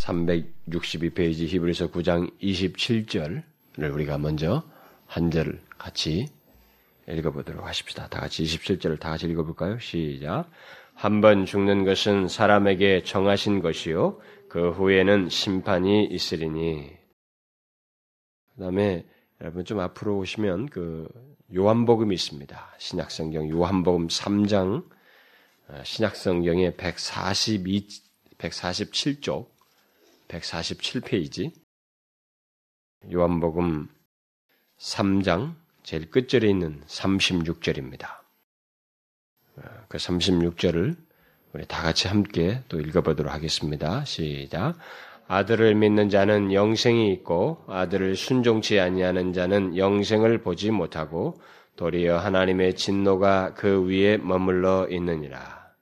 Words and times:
362페이지 0.00 1.46
히브리서 1.46 1.90
9장 1.90 2.30
27절을 2.40 3.42
우리가 3.78 4.18
먼저 4.18 4.62
한 5.06 5.30
절을 5.30 5.60
같이 5.78 6.26
읽어보도록 7.08 7.66
하십시다. 7.66 8.08
다 8.08 8.20
같이 8.20 8.44
27절을 8.44 8.98
다 9.00 9.10
같이 9.10 9.26
읽어볼까요? 9.26 9.78
시작. 9.78 10.50
한 10.94 11.20
번 11.20 11.46
죽는 11.46 11.84
것은 11.84 12.28
사람에게 12.28 13.02
정하신 13.04 13.60
것이요. 13.60 14.20
그 14.48 14.70
후에는 14.70 15.28
심판이 15.28 16.04
있으리니. 16.06 16.90
그 18.54 18.60
다음에 18.60 19.06
여러분 19.40 19.64
좀 19.64 19.80
앞으로 19.80 20.18
오시면 20.18 20.66
그 20.66 21.08
요한복음이 21.54 22.14
있습니다. 22.14 22.74
신약성경 22.78 23.48
요한복음 23.48 24.08
3장 24.08 24.84
어, 25.68 25.82
신약성경의 25.84 26.76
142, 26.76 27.88
147쪽 28.38 29.48
147페이지 30.30 31.52
요한복음 33.12 33.88
3장 34.78 35.54
제일 35.82 36.10
끝절에 36.10 36.48
있는 36.48 36.82
36절입니다. 36.86 38.20
어, 39.56 39.62
그 39.88 39.98
36절을 39.98 40.96
우리 41.52 41.66
다 41.66 41.82
같이 41.82 42.06
함께 42.06 42.62
또 42.68 42.80
읽어보도록 42.80 43.32
하겠습니다. 43.32 44.04
시작. 44.04 44.76
아들을 45.26 45.74
믿는 45.74 46.08
자는 46.08 46.52
영생이 46.52 47.12
있고 47.14 47.64
아들을 47.66 48.16
순종치 48.16 48.78
아니하는 48.78 49.32
자는 49.32 49.76
영생을 49.76 50.42
보지 50.42 50.70
못하고 50.70 51.40
도리어 51.76 52.18
하나님의 52.18 52.76
진노가 52.76 53.54
그 53.54 53.86
위에 53.86 54.16
머물러 54.18 54.88
있느니라. 54.90 55.74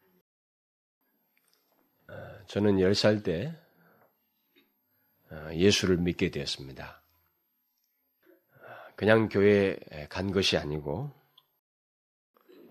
어, 2.08 2.14
저는 2.46 2.76
10살 2.76 3.24
때 3.24 3.48
어, 3.48 3.67
예수를 5.52 5.98
믿게 5.98 6.30
되었습니다. 6.30 7.02
그냥 8.96 9.28
교회에 9.28 10.06
간 10.08 10.32
것이 10.32 10.56
아니고 10.56 11.12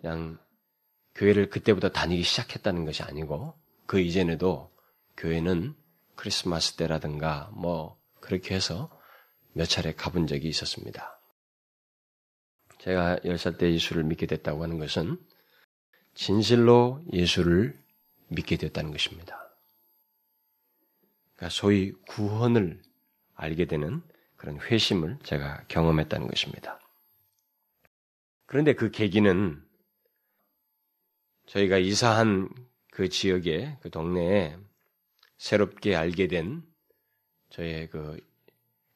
그냥 0.01 0.37
교회를 1.15 1.49
그때부터 1.49 1.89
다니기 1.89 2.23
시작했다는 2.23 2.85
것이 2.85 3.03
아니고 3.03 3.57
그 3.85 3.99
이전에도 3.99 4.75
교회는 5.15 5.75
크리스마스 6.15 6.75
때라든가 6.75 7.49
뭐 7.53 7.99
그렇게 8.19 8.55
해서 8.55 8.91
몇 9.53 9.65
차례 9.65 9.93
가본 9.93 10.27
적이 10.27 10.49
있었습니다. 10.49 11.19
제가 12.79 13.17
10살 13.17 13.57
때 13.57 13.71
예수를 13.71 14.03
믿게 14.03 14.27
됐다고 14.27 14.63
하는 14.63 14.77
것은 14.77 15.17
진실로 16.13 17.03
예수를 17.13 17.79
믿게 18.27 18.57
됐다는 18.57 18.91
것입니다. 18.91 19.46
그러니까 21.37 21.49
소위 21.49 21.93
구원을 22.07 22.81
알게 23.35 23.65
되는 23.65 24.01
그런 24.35 24.59
회심을 24.59 25.19
제가 25.23 25.63
경험했다는 25.67 26.27
것입니다. 26.27 26.79
그런데 28.45 28.73
그 28.73 28.91
계기는 28.91 29.63
저희가 31.45 31.77
이사한 31.77 32.49
그 32.91 33.09
지역에, 33.09 33.77
그 33.81 33.89
동네에 33.89 34.57
새롭게 35.37 35.95
알게 35.95 36.27
된 36.27 36.63
저의 37.49 37.87
그 37.89 38.19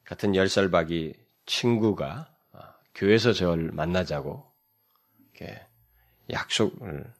같은 0.04 0.34
열살 0.34 0.70
박이 0.70 1.14
친구가 1.46 2.34
아, 2.52 2.74
교회에서 2.94 3.32
저를 3.32 3.70
만나자고 3.72 4.44
이렇게 5.34 5.64
약속을 6.30 7.12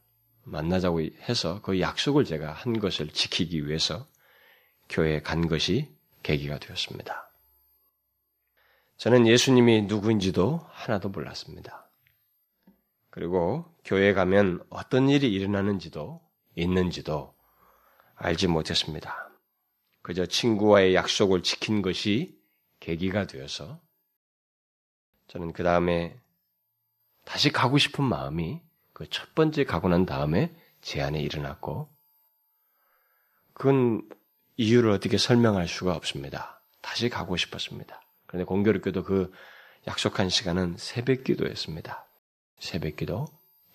만나자고 0.42 1.00
해서 1.00 1.62
그 1.62 1.80
약속을 1.80 2.24
제가 2.24 2.52
한 2.52 2.78
것을 2.80 3.08
지키기 3.08 3.66
위해서 3.66 4.06
교회에 4.92 5.20
간 5.22 5.48
것이 5.48 5.92
계기가 6.22 6.58
되었습니다. 6.58 7.32
저는 8.98 9.26
예수님이 9.26 9.82
누구인지도 9.82 10.64
하나도 10.70 11.08
몰랐습니다. 11.08 11.90
그리고 13.10 13.74
교회 13.84 14.12
가면 14.12 14.64
어떤 14.70 15.08
일이 15.08 15.32
일어나는지도 15.32 16.20
있는지도 16.54 17.34
알지 18.14 18.46
못했습니다. 18.46 19.30
그저 20.02 20.26
친구와의 20.26 20.94
약속을 20.94 21.42
지킨 21.42 21.82
것이 21.82 22.38
계기가 22.78 23.26
되어서 23.26 23.80
저는 25.26 25.52
그 25.52 25.64
다음에 25.64 26.16
다시 27.24 27.50
가고 27.50 27.78
싶은 27.78 28.04
마음이 28.04 28.60
그 28.92 29.06
첫 29.08 29.34
번째 29.34 29.64
가고 29.64 29.88
난 29.88 30.06
다음에 30.06 30.54
제 30.80 31.00
안에 31.00 31.20
일어났고 31.20 31.88
그건 33.54 34.08
이유를 34.62 34.90
어떻게 34.90 35.18
설명할 35.18 35.68
수가 35.68 35.94
없습니다. 35.94 36.62
다시 36.80 37.08
가고 37.08 37.36
싶었습니다. 37.36 38.00
그런데 38.26 38.44
공교롭게도 38.44 39.04
그 39.04 39.32
약속한 39.86 40.28
시간은 40.28 40.76
새벽 40.78 41.24
기도였습니다. 41.24 42.06
새벽 42.58 42.96
기도. 42.96 43.26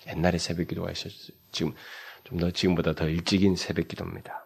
옛날에 0.08 0.38
새벽 0.38 0.68
기도가 0.68 0.92
있었어요. 0.92 1.38
지금 1.52 1.74
좀 2.24 2.40
더 2.40 2.52
지금보다 2.52 2.94
더 2.94 3.08
일찍인 3.08 3.56
새벽 3.56 3.88
기도입니다. 3.88 4.46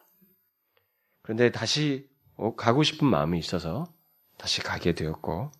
그런데 1.23 1.51
다시 1.51 2.07
가고 2.55 2.83
싶은 2.83 3.07
마음이 3.07 3.39
있어서 3.39 3.91
다시 4.37 4.61
가게 4.61 4.93
되었고 4.93 5.51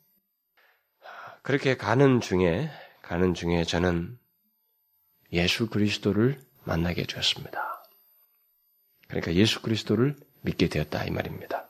그렇게 1.42 1.76
가는 1.78 2.22
중에 2.22 2.70
가는 3.02 3.34
중에 3.34 3.64
저는 3.64 4.20
예수 5.34 5.68
그리스도를 5.68 6.40
만나게 6.64 7.08
되었습니다. 7.08 7.86
그러니까 9.08 9.34
예수 9.34 9.62
그리스도를 9.62 10.16
믿게 10.42 10.70
되었다 10.70 11.04
이 11.06 11.12
말입니다. 11.12 11.70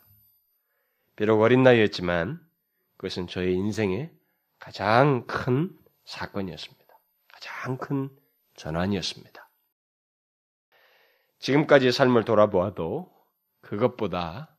비록 1.15 1.41
어린 1.41 1.63
나이였지만 1.63 2.45
그것은 2.97 3.27
저의 3.27 3.55
인생의 3.55 4.11
가장 4.59 5.25
큰 5.27 5.77
사건이었습니다. 6.05 6.99
가장 7.31 7.77
큰 7.77 8.09
전환이었습니다. 8.55 9.49
지금까지의 11.39 11.91
삶을 11.91 12.25
돌아보아도 12.25 13.11
그것보다 13.61 14.55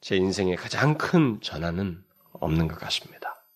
제 0.00 0.16
인생의 0.16 0.56
가장 0.56 0.96
큰 0.98 1.40
전환은 1.40 2.04
없는 2.32 2.68
것 2.68 2.78
같습니다. 2.78 3.46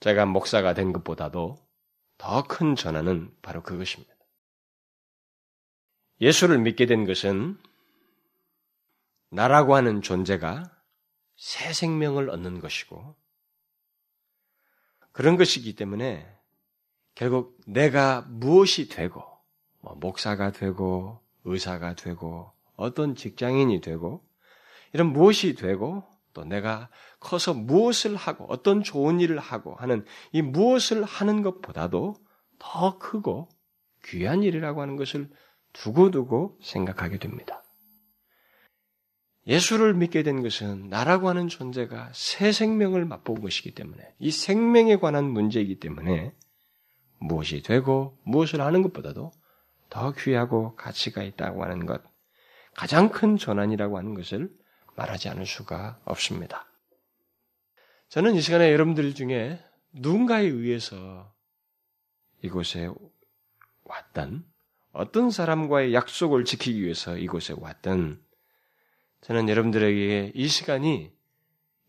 제가 0.00 0.26
목사가 0.26 0.74
된 0.74 0.92
것보다도 0.92 1.56
더 2.18 2.42
큰 2.42 2.74
전환은 2.76 3.36
바로 3.42 3.62
그것입니다. 3.62 4.15
예수를 6.20 6.58
믿게 6.58 6.86
된 6.86 7.04
것은 7.04 7.58
나라고 9.30 9.74
하는 9.74 10.02
존재가 10.02 10.70
새 11.36 11.72
생명을 11.72 12.30
얻는 12.30 12.60
것이고 12.60 13.14
그런 15.12 15.36
것이기 15.36 15.74
때문에 15.74 16.26
결국 17.14 17.58
내가 17.66 18.22
무엇이 18.28 18.88
되고 18.88 19.24
뭐 19.80 19.94
목사가 19.94 20.52
되고 20.52 21.20
의사가 21.44 21.94
되고 21.94 22.52
어떤 22.76 23.14
직장인이 23.14 23.80
되고 23.80 24.22
이런 24.92 25.12
무엇이 25.12 25.54
되고 25.54 26.04
또 26.32 26.44
내가 26.44 26.90
커서 27.20 27.54
무엇을 27.54 28.16
하고 28.16 28.46
어떤 28.48 28.82
좋은 28.82 29.20
일을 29.20 29.38
하고 29.38 29.74
하는 29.74 30.04
이 30.32 30.42
무엇을 30.42 31.04
하는 31.04 31.42
것보다도 31.42 32.14
더 32.58 32.98
크고 32.98 33.48
귀한 34.04 34.42
일이라고 34.42 34.82
하는 34.82 34.96
것을 34.96 35.30
두고두고 35.78 36.58
생각하게 36.62 37.18
됩니다. 37.18 37.62
예수를 39.46 39.94
믿게 39.94 40.22
된 40.22 40.42
것은 40.42 40.88
나라고 40.88 41.28
하는 41.28 41.46
존재가 41.48 42.10
새 42.12 42.50
생명을 42.50 43.04
맛본 43.04 43.40
것이기 43.40 43.74
때문에 43.74 44.14
이 44.18 44.30
생명에 44.30 44.96
관한 44.96 45.24
문제이기 45.24 45.78
때문에 45.78 46.34
무엇이 47.18 47.62
되고 47.62 48.18
무엇을 48.24 48.60
하는 48.60 48.82
것보다도 48.82 49.30
더 49.88 50.12
귀하고 50.12 50.74
가치가 50.74 51.22
있다고 51.22 51.62
하는 51.62 51.86
것, 51.86 52.02
가장 52.74 53.08
큰 53.10 53.36
전환이라고 53.36 53.96
하는 53.98 54.14
것을 54.14 54.50
말하지 54.96 55.28
않을 55.28 55.46
수가 55.46 56.00
없습니다. 56.04 56.66
저는 58.08 58.34
이 58.34 58.40
시간에 58.40 58.72
여러분들 58.72 59.14
중에 59.14 59.62
누군가에 59.92 60.44
의해서 60.44 61.32
이곳에 62.42 62.90
왔던 63.84 64.44
어떤 64.98 65.30
사람과의 65.30 65.92
약속을 65.92 66.46
지키기 66.46 66.82
위해서 66.82 67.18
이곳에 67.18 67.54
왔던 67.54 68.18
저는 69.20 69.50
여러분들에게 69.50 70.32
이 70.34 70.48
시간이 70.48 71.12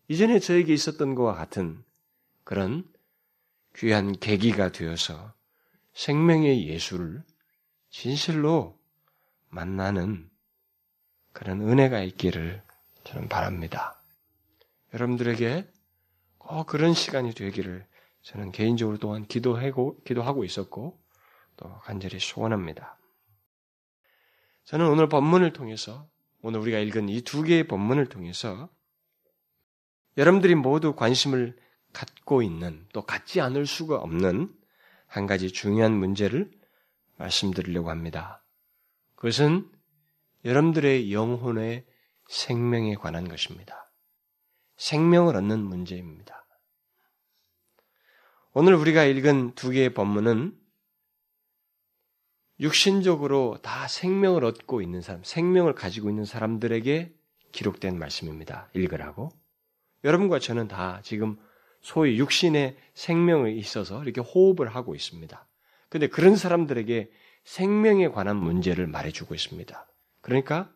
이전에 0.08 0.38
저에게 0.38 0.74
있었던 0.74 1.14
것과 1.14 1.32
같은 1.32 1.82
그런 2.44 2.86
귀한 3.76 4.12
계기가 4.12 4.72
되어서 4.72 5.32
생명의 5.94 6.68
예수를 6.68 7.22
진실로 7.88 8.78
만나는 9.48 10.28
그런 11.32 11.62
은혜가 11.62 12.02
있기를 12.02 12.62
저는 13.04 13.30
바랍니다. 13.30 14.02
여러분들에게 14.92 15.66
꼭 16.36 16.66
그런 16.66 16.92
시간이 16.92 17.32
되기를 17.32 17.86
저는 18.20 18.52
개인적으로 18.52 18.98
또한 18.98 19.26
기도하고, 19.26 19.98
기도하고 20.04 20.44
있었고 20.44 21.00
또 21.56 21.78
간절히 21.78 22.18
소원합니다. 22.20 22.97
저는 24.68 24.86
오늘 24.86 25.08
본문을 25.08 25.54
통해서 25.54 26.10
오늘 26.42 26.60
우리가 26.60 26.78
읽은 26.78 27.08
이 27.08 27.22
두 27.22 27.42
개의 27.42 27.66
본문을 27.66 28.04
통해서 28.10 28.68
여러분들이 30.18 30.56
모두 30.56 30.94
관심을 30.94 31.56
갖고 31.94 32.42
있는 32.42 32.86
또 32.92 33.00
갖지 33.00 33.40
않을 33.40 33.64
수가 33.64 33.96
없는 33.96 34.54
한 35.06 35.26
가지 35.26 35.50
중요한 35.50 35.92
문제를 35.94 36.50
말씀드리려고 37.16 37.88
합니다. 37.88 38.44
그것은 39.14 39.72
여러분들의 40.44 41.14
영혼의 41.14 41.86
생명에 42.28 42.94
관한 42.96 43.26
것입니다. 43.26 43.90
생명을 44.76 45.34
얻는 45.34 45.60
문제입니다. 45.60 46.46
오늘 48.52 48.74
우리가 48.74 49.04
읽은 49.04 49.54
두 49.54 49.70
개의 49.70 49.94
본문은 49.94 50.60
육신적으로 52.60 53.58
다 53.62 53.86
생명을 53.86 54.44
얻고 54.44 54.82
있는 54.82 55.00
사람, 55.00 55.22
생명을 55.22 55.74
가지고 55.74 56.10
있는 56.10 56.24
사람들에게 56.24 57.12
기록된 57.52 57.98
말씀입니다. 57.98 58.68
읽으라고. 58.74 59.30
여러분과 60.04 60.38
저는 60.38 60.68
다 60.68 61.00
지금 61.02 61.38
소위 61.80 62.18
육신의 62.18 62.76
생명에 62.94 63.52
있어서 63.52 64.02
이렇게 64.02 64.20
호흡을 64.20 64.68
하고 64.68 64.94
있습니다. 64.94 65.46
근데 65.88 66.06
그런 66.08 66.36
사람들에게 66.36 67.10
생명에 67.44 68.08
관한 68.08 68.36
문제를 68.36 68.86
말해주고 68.86 69.34
있습니다. 69.34 69.86
그러니까 70.20 70.72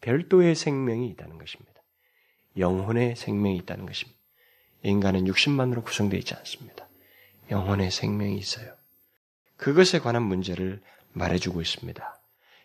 별도의 0.00 0.54
생명이 0.54 1.08
있다는 1.10 1.38
것입니다. 1.38 1.82
영혼의 2.56 3.16
생명이 3.16 3.56
있다는 3.58 3.86
것입니다. 3.86 4.18
인간은 4.82 5.26
육신만으로 5.26 5.82
구성되어 5.82 6.18
있지 6.18 6.34
않습니다. 6.34 6.88
영혼의 7.50 7.90
생명이 7.90 8.36
있어요. 8.38 8.74
그것에 9.56 9.98
관한 9.98 10.22
문제를 10.22 10.82
말해주고 11.12 11.60
있습니다. 11.60 12.20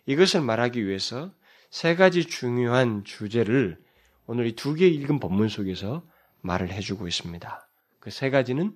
이것을 0.06 0.42
말하기 0.42 0.86
위해서 0.86 1.32
세 1.70 1.96
가지 1.96 2.26
중요한 2.26 3.04
주제를 3.04 3.84
오늘 4.28 4.48
이 4.48 4.56
두 4.56 4.76
개 4.76 4.88
읽은 4.88 5.20
본문 5.20 5.50
속에서 5.50 6.04
말을 6.42 6.72
해주고 6.72 7.08
있습니다. 7.08 7.68
그 8.00 8.10
세 8.12 8.30
가지는 8.30 8.76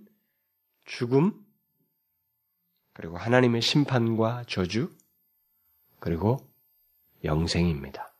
죽음, 0.85 1.33
그리고 2.93 3.17
하나님의 3.17 3.61
심판과 3.61 4.45
저주, 4.47 4.91
그리고 5.99 6.37
영생입니다. 7.23 8.13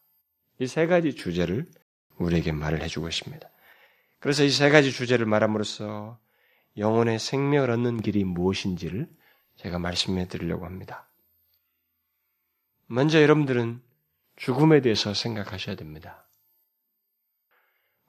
이 0.60 0.68
세 0.68 0.86
가지 0.88 1.16
주제를 1.16 1.70
우리에게 2.18 2.52
말을 2.52 2.82
해주고 2.84 3.08
있습니다. 3.08 3.50
그래서 4.20 4.44
이 4.44 4.50
세 4.52 4.70
가지 4.70 4.92
주제를 4.92 5.26
말함으로써 5.26 6.20
영혼의 6.78 7.18
생명을 7.20 7.72
얻는 7.72 8.02
길이 8.02 8.24
무엇인지를 8.24 9.10
제가 9.56 9.80
말씀해 9.80 10.28
드리려고 10.28 10.66
합니다. 10.66 11.09
먼저 12.92 13.22
여러분들은 13.22 13.82
죽음에 14.36 14.82
대해서 14.82 15.14
생각하셔야 15.14 15.76
됩니다. 15.76 16.26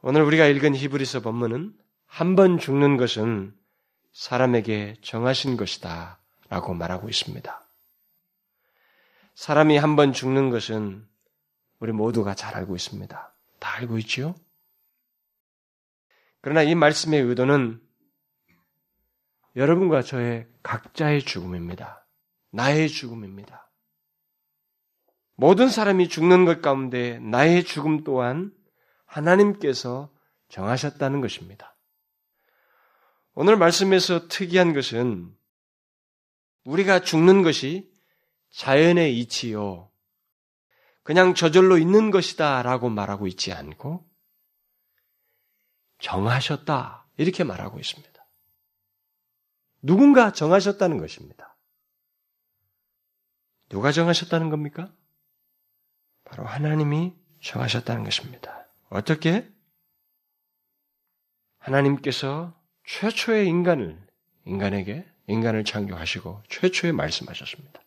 오늘 0.00 0.22
우리가 0.22 0.46
읽은 0.46 0.74
히브리서 0.74 1.20
본문은 1.20 1.78
한 2.06 2.34
번 2.34 2.58
죽는 2.58 2.96
것은 2.96 3.54
사람에게 4.12 4.96
정하신 5.02 5.56
것이다 5.58 6.18
라고 6.48 6.72
말하고 6.74 7.08
있습니다. 7.10 7.62
사람이 9.34 9.76
한 9.76 9.96
번 9.96 10.12
죽는 10.14 10.48
것은 10.50 11.06
우리 11.78 11.92
모두가 11.92 12.34
잘 12.34 12.56
알고 12.56 12.74
있습니다. 12.74 13.34
다 13.58 13.76
알고 13.76 13.98
있지요? 13.98 14.34
그러나 16.40 16.62
이 16.62 16.74
말씀의 16.74 17.20
의도는 17.20 17.80
여러분과 19.56 20.00
저의 20.02 20.48
각자의 20.62 21.22
죽음입니다. 21.22 22.06
나의 22.50 22.88
죽음입니다. 22.88 23.69
모든 25.40 25.70
사람이 25.70 26.10
죽는 26.10 26.44
것 26.44 26.60
가운데 26.60 27.18
나의 27.20 27.64
죽음 27.64 28.04
또한 28.04 28.52
하나님께서 29.06 30.12
정하셨다는 30.50 31.22
것입니다. 31.22 31.78
오늘 33.32 33.56
말씀에서 33.56 34.28
특이한 34.28 34.74
것은 34.74 35.34
우리가 36.64 37.00
죽는 37.00 37.42
것이 37.42 37.90
자연의 38.50 39.18
이치요. 39.18 39.90
그냥 41.04 41.32
저절로 41.32 41.78
있는 41.78 42.10
것이다 42.10 42.62
라고 42.62 42.90
말하고 42.90 43.26
있지 43.26 43.50
않고 43.50 44.06
정하셨다. 46.00 47.08
이렇게 47.16 47.44
말하고 47.44 47.80
있습니다. 47.80 48.26
누군가 49.80 50.34
정하셨다는 50.34 50.98
것입니다. 50.98 51.56
누가 53.70 53.90
정하셨다는 53.90 54.50
겁니까? 54.50 54.92
바로 56.40 56.48
하나님이 56.48 57.14
정하셨다는 57.42 58.02
것입니다. 58.04 58.66
어떻게? 58.88 59.46
하나님께서 61.58 62.58
최초의 62.86 63.46
인간을, 63.46 63.98
인간에게, 64.46 65.06
인간을 65.26 65.64
창조하시고 65.64 66.42
최초에 66.48 66.92
말씀하셨습니다. 66.92 67.82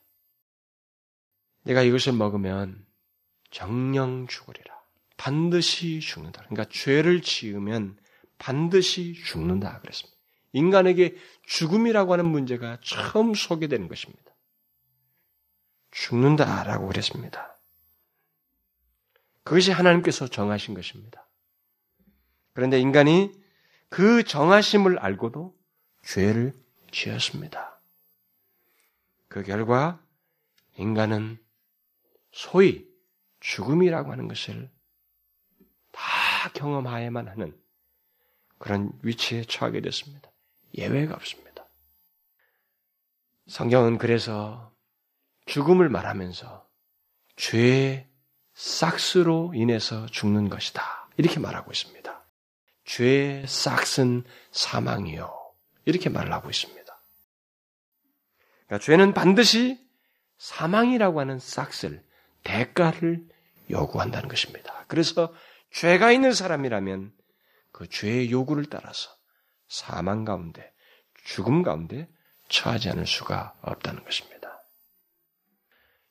내가 1.63 1.81
이것을 1.81 2.13
먹으면 2.13 2.85
정령 3.49 4.27
죽으리라. 4.27 4.81
반드시 5.17 5.99
죽는다. 5.99 6.43
그러니까 6.43 6.65
죄를 6.69 7.21
지으면 7.21 7.97
반드시 8.37 9.13
죽는다. 9.13 9.79
그랬습니다. 9.79 10.15
인간에게 10.51 11.15
죽음이라고 11.47 12.13
하는 12.13 12.27
문제가 12.27 12.77
처음 12.83 13.33
소개되는 13.33 13.87
것입니다. 13.87 14.35
죽는다라고 15.91 16.87
그랬습니다. 16.87 17.53
그것이 19.43 19.71
하나님께서 19.71 20.27
정하신 20.27 20.73
것입니다. 20.73 21.27
그런데 22.53 22.79
인간이 22.79 23.31
그 23.89 24.23
정하심을 24.23 24.99
알고도 24.99 25.55
죄를 26.03 26.53
지었습니다. 26.91 27.79
그 29.27 29.43
결과 29.43 30.01
인간은 30.77 31.37
소위 32.31 32.87
죽음이라고 33.39 34.11
하는 34.11 34.27
것을 34.27 34.69
다 35.91 36.49
경험하야만 36.53 37.27
하는 37.27 37.59
그런 38.57 38.91
위치에 39.01 39.43
처하게 39.43 39.81
됐습니다. 39.81 40.31
예외가 40.75 41.15
없습니다. 41.15 41.67
성경은 43.47 43.97
그래서 43.97 44.73
죽음을 45.45 45.89
말하면서 45.89 46.67
죄의 47.35 48.07
싹스로 48.53 49.53
인해서 49.55 50.05
죽는 50.07 50.49
것이다. 50.49 51.09
이렇게 51.17 51.39
말하고 51.39 51.71
있습니다. 51.71 52.23
죄의 52.85 53.47
싹은 53.47 54.23
사망이요. 54.51 55.33
이렇게 55.85 56.09
말을 56.09 56.31
하고 56.31 56.49
있습니다. 56.49 56.83
그러니까 58.67 58.85
죄는 58.85 59.13
반드시 59.13 59.79
사망이라고 60.37 61.19
하는 61.19 61.39
싹을, 61.39 62.03
대가를 62.43 63.25
요구한다는 63.69 64.27
것입니다. 64.27 64.85
그래서 64.87 65.33
죄가 65.71 66.11
있는 66.11 66.33
사람이라면 66.33 67.13
그 67.71 67.87
죄의 67.87 68.31
요구를 68.31 68.65
따라서 68.65 69.09
사망 69.67 70.25
가운데, 70.25 70.73
죽음 71.23 71.63
가운데 71.63 72.09
처하지 72.49 72.89
않을 72.89 73.07
수가 73.07 73.55
없다는 73.61 74.03
것입니다. 74.03 74.63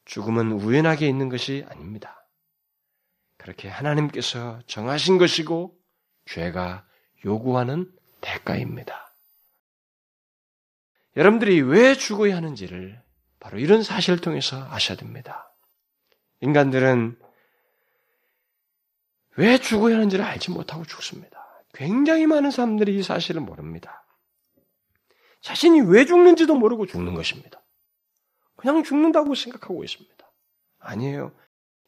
죽음은 0.04 0.52
우연하게 0.52 1.06
있는 1.06 1.28
것이 1.28 1.64
아닙니다. 1.68 2.21
그렇게 3.42 3.68
하나님께서 3.68 4.60
정하신 4.68 5.18
것이고 5.18 5.76
죄가 6.26 6.86
요구하는 7.24 7.92
대가입니다. 8.20 9.12
여러분들이 11.16 11.60
왜 11.60 11.94
죽어야 11.94 12.36
하는지를 12.36 13.02
바로 13.40 13.58
이런 13.58 13.82
사실을 13.82 14.20
통해서 14.20 14.64
아셔야 14.70 14.96
됩니다. 14.96 15.52
인간들은 16.40 17.18
왜 19.36 19.58
죽어야 19.58 19.96
하는지를 19.96 20.24
알지 20.24 20.52
못하고 20.52 20.84
죽습니다. 20.84 21.44
굉장히 21.74 22.26
많은 22.26 22.52
사람들이 22.52 22.96
이 22.96 23.02
사실을 23.02 23.40
모릅니다. 23.40 24.06
자신이 25.40 25.80
왜 25.80 26.04
죽는지도 26.04 26.54
모르고 26.54 26.86
죽는 26.86 27.14
것입니다. 27.14 27.60
그냥 28.54 28.84
죽는다고 28.84 29.34
생각하고 29.34 29.82
있습니다. 29.82 30.32
아니에요. 30.78 31.34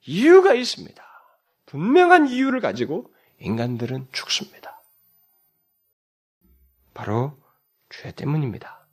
이유가 0.06 0.54
있습니다. 0.54 1.13
분명한 1.74 2.28
이유를 2.28 2.60
가지고 2.60 3.12
인간들은 3.40 4.06
죽습니다. 4.12 4.80
바로 6.94 7.36
죄 7.90 8.12
때문입니다. 8.12 8.86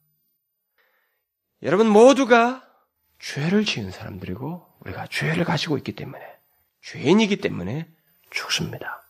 여러분 1.62 1.88
모두가 1.88 2.68
죄를 3.20 3.66
지은 3.66 3.92
사람들이고 3.92 4.78
우리가 4.80 5.06
죄를 5.12 5.44
가지고 5.44 5.78
있기 5.78 5.92
때문에 5.92 6.26
죄인이기 6.82 7.38
때문에 7.38 7.88
죽습니다. 8.32 9.08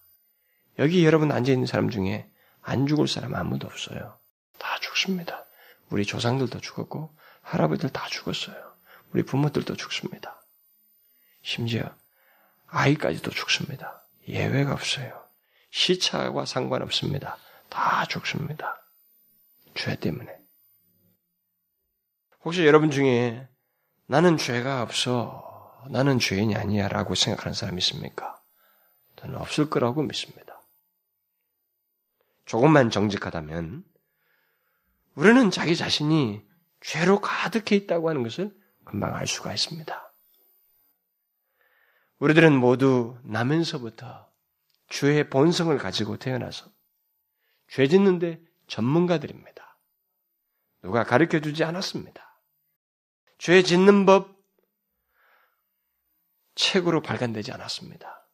여기 0.77 1.05
여러분 1.05 1.31
앉아 1.31 1.53
있는 1.53 1.65
사람 1.65 1.89
중에 1.89 2.29
안 2.61 2.87
죽을 2.87 3.07
사람 3.07 3.33
아무도 3.35 3.67
없어요. 3.67 4.19
다 4.57 4.79
죽습니다. 4.81 5.45
우리 5.89 6.05
조상들도 6.05 6.59
죽었고, 6.59 7.15
할아버지들 7.41 7.91
다 7.91 8.05
죽었어요. 8.09 8.73
우리 9.13 9.23
부모들도 9.23 9.77
죽습니다. 9.77 10.43
심지어 11.41 11.95
아이까지도 12.71 13.31
죽습니다. 13.31 14.07
예외가 14.27 14.73
없어요. 14.73 15.21
시차와 15.71 16.45
상관없습니다. 16.45 17.37
다 17.69 18.05
죽습니다. 18.05 18.81
죄 19.75 19.95
때문에. 19.95 20.37
혹시 22.43 22.65
여러분 22.65 22.91
중에 22.91 23.47
나는 24.07 24.37
죄가 24.37 24.81
없어. 24.81 25.87
나는 25.89 26.19
죄인이 26.19 26.55
아니야. 26.55 26.87
라고 26.87 27.15
생각하는 27.15 27.53
사람 27.53 27.77
있습니까? 27.79 28.41
저는 29.17 29.37
없을 29.37 29.69
거라고 29.69 30.01
믿습니다. 30.03 30.61
조금만 32.45 32.89
정직하다면 32.89 33.83
우리는 35.15 35.51
자기 35.51 35.75
자신이 35.75 36.41
죄로 36.81 37.21
가득해 37.21 37.75
있다고 37.75 38.09
하는 38.09 38.23
것을 38.23 38.53
금방 38.85 39.15
알 39.15 39.27
수가 39.27 39.53
있습니다. 39.53 40.10
우리들은 42.21 42.55
모두 42.55 43.17
나면서부터 43.23 44.29
죄의 44.89 45.31
본성을 45.31 45.75
가지고 45.79 46.17
태어나서 46.17 46.71
죄 47.67 47.87
짓는데 47.87 48.39
전문가들입니다. 48.67 49.79
누가 50.83 51.03
가르쳐 51.03 51.39
주지 51.39 51.63
않았습니다. 51.63 52.39
죄 53.39 53.63
짓는 53.63 54.05
법 54.05 54.37
책으로 56.53 57.01
발간되지 57.01 57.53
않았습니다. 57.53 58.27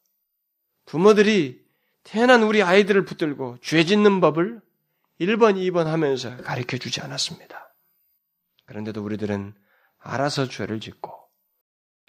부모들이 0.86 1.66
태어난 2.04 2.44
우리 2.44 2.62
아이들을 2.62 3.06
붙들고 3.06 3.60
죄 3.62 3.86
짓는 3.86 4.20
법을 4.20 4.62
1번, 5.22 5.56
2번 5.56 5.86
하면서 5.86 6.36
가르쳐 6.38 6.78
주지 6.78 7.00
않았습니다. 7.00 7.74
그런데도 8.66 9.02
우리들은 9.02 9.56
알아서 10.00 10.50
죄를 10.50 10.82
짓고 10.82 11.14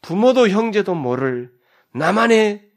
부모도 0.03 0.49
형제도 0.49 0.97
모를 0.97 1.57
나만의 1.99 2.69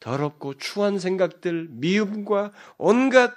더럽고 0.00 0.56
추한 0.56 0.98
생각들, 0.98 1.68
미움과 1.70 2.52
온갖 2.76 3.34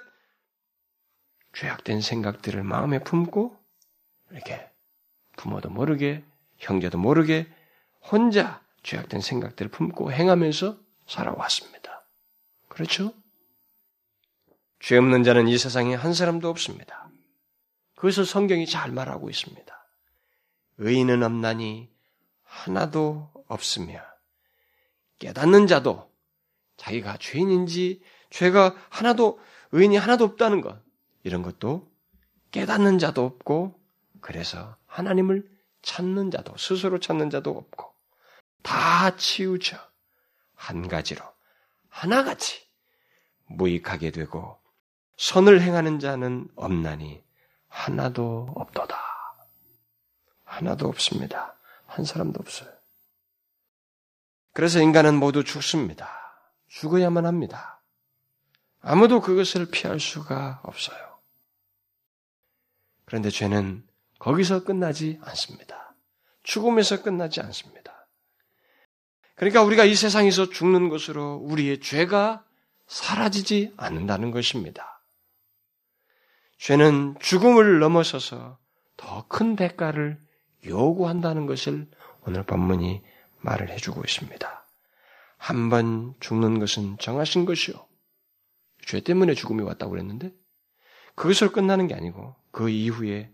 죄악된 1.54 2.00
생각들을 2.00 2.62
마음에 2.62 2.98
품고 3.00 3.56
이렇게 4.30 4.70
부모도 5.36 5.70
모르게 5.70 6.24
형제도 6.58 6.98
모르게 6.98 7.46
혼자 8.00 8.62
죄악된 8.82 9.20
생각들을 9.20 9.70
품고 9.70 10.12
행하면서 10.12 10.78
살아왔습니다. 11.06 12.04
그렇죠? 12.68 13.12
죄 14.80 14.96
없는 14.96 15.24
자는 15.24 15.48
이 15.48 15.58
세상에 15.58 15.94
한 15.94 16.14
사람도 16.14 16.48
없습니다. 16.48 17.08
그것을 17.96 18.24
성경이 18.24 18.66
잘 18.66 18.90
말하고 18.90 19.30
있습니다. 19.30 19.86
의인은 20.78 21.22
없나니 21.22 21.88
하나도 22.42 23.30
없으며 23.46 24.11
깨닫는 25.22 25.68
자도 25.68 26.10
자기가 26.76 27.16
죄인인지 27.18 28.02
죄가 28.30 28.74
하나도 28.90 29.38
의인이 29.70 29.96
하나도 29.96 30.24
없다는 30.24 30.60
것 30.60 30.82
이런 31.22 31.42
것도 31.42 31.88
깨닫는 32.50 32.98
자도 32.98 33.24
없고 33.24 33.80
그래서 34.20 34.76
하나님을 34.86 35.48
찾는 35.82 36.32
자도 36.32 36.56
스스로 36.56 36.98
찾는 36.98 37.30
자도 37.30 37.50
없고 37.50 37.94
다 38.62 39.14
치우쳐 39.16 39.76
한 40.56 40.88
가지로 40.88 41.24
하나같이 41.88 42.66
무익하게 43.46 44.10
되고 44.10 44.58
선을 45.18 45.62
행하는 45.62 46.00
자는 46.00 46.48
없나니 46.56 47.22
하나도 47.68 48.48
없도다. 48.56 48.98
하나도 50.44 50.88
없습니다. 50.88 51.56
한 51.86 52.04
사람도 52.04 52.40
없어요. 52.40 52.81
그래서 54.52 54.80
인간은 54.80 55.14
모두 55.16 55.44
죽습니다. 55.44 56.10
죽어야만 56.68 57.26
합니다. 57.26 57.82
아무도 58.80 59.20
그것을 59.20 59.70
피할 59.70 60.00
수가 60.00 60.60
없어요. 60.64 60.98
그런데 63.04 63.30
죄는 63.30 63.86
거기서 64.18 64.64
끝나지 64.64 65.18
않습니다. 65.22 65.94
죽음에서 66.42 67.02
끝나지 67.02 67.40
않습니다. 67.40 68.08
그러니까 69.36 69.62
우리가 69.62 69.84
이 69.84 69.94
세상에서 69.94 70.50
죽는 70.50 70.88
것으로 70.88 71.36
우리의 71.36 71.80
죄가 71.80 72.44
사라지지 72.86 73.72
않는다는 73.76 74.30
것입니다. 74.30 75.02
죄는 76.58 77.16
죽음을 77.20 77.78
넘어서서 77.80 78.58
더 78.96 79.26
큰 79.28 79.56
대가를 79.56 80.20
요구한다는 80.66 81.46
것을 81.46 81.88
오늘 82.20 82.44
본문이 82.44 83.02
말을 83.42 83.70
해주고 83.70 84.00
있습니다. 84.02 84.66
한 85.36 85.68
번 85.70 86.14
죽는 86.20 86.58
것은 86.60 86.98
정하신 86.98 87.44
것이요. 87.44 87.74
죄 88.86 89.00
때문에 89.00 89.34
죽음이 89.34 89.62
왔다고 89.62 89.90
그랬는데 89.90 90.32
그것으로 91.14 91.52
끝나는 91.52 91.88
게 91.88 91.94
아니고 91.94 92.36
그 92.52 92.68
이후에 92.68 93.32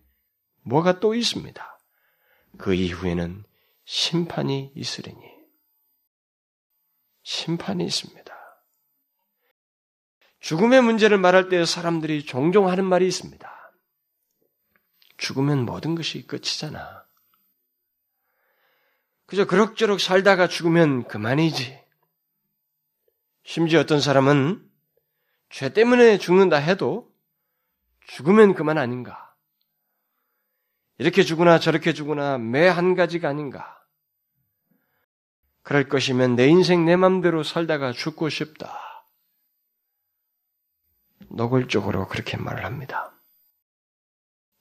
뭐가 0.62 1.00
또 1.00 1.14
있습니다. 1.14 1.78
그 2.58 2.74
이후에는 2.74 3.44
심판이 3.84 4.72
있으리니 4.74 5.20
심판이 7.22 7.84
있습니다. 7.84 8.34
죽음의 10.40 10.82
문제를 10.82 11.18
말할 11.18 11.48
때 11.48 11.64
사람들이 11.64 12.24
종종 12.24 12.68
하는 12.68 12.84
말이 12.84 13.06
있습니다. 13.06 13.72
죽으면 15.18 15.64
모든 15.64 15.94
것이 15.94 16.26
끝이잖아. 16.26 17.04
그저 19.28 19.44
그럭저럭 19.44 20.00
살다가 20.00 20.48
죽으면 20.48 21.06
그만이지. 21.06 21.78
심지어 23.44 23.80
어떤 23.80 24.00
사람은 24.00 24.66
죄 25.50 25.68
때문에 25.70 26.16
죽는다 26.16 26.56
해도 26.56 27.14
죽으면 28.06 28.54
그만 28.54 28.78
아닌가. 28.78 29.36
이렇게 30.96 31.22
죽으나 31.22 31.58
저렇게 31.58 31.92
죽으나 31.92 32.38
매 32.38 32.68
한 32.68 32.94
가지가 32.94 33.28
아닌가. 33.28 33.78
그럴 35.62 35.90
것이면 35.90 36.34
내 36.34 36.46
인생 36.48 36.86
내 36.86 36.96
맘대로 36.96 37.42
살다가 37.42 37.92
죽고 37.92 38.30
싶다. 38.30 39.04
노골적으로 41.28 42.08
그렇게 42.08 42.38
말을 42.38 42.64
합니다. 42.64 43.12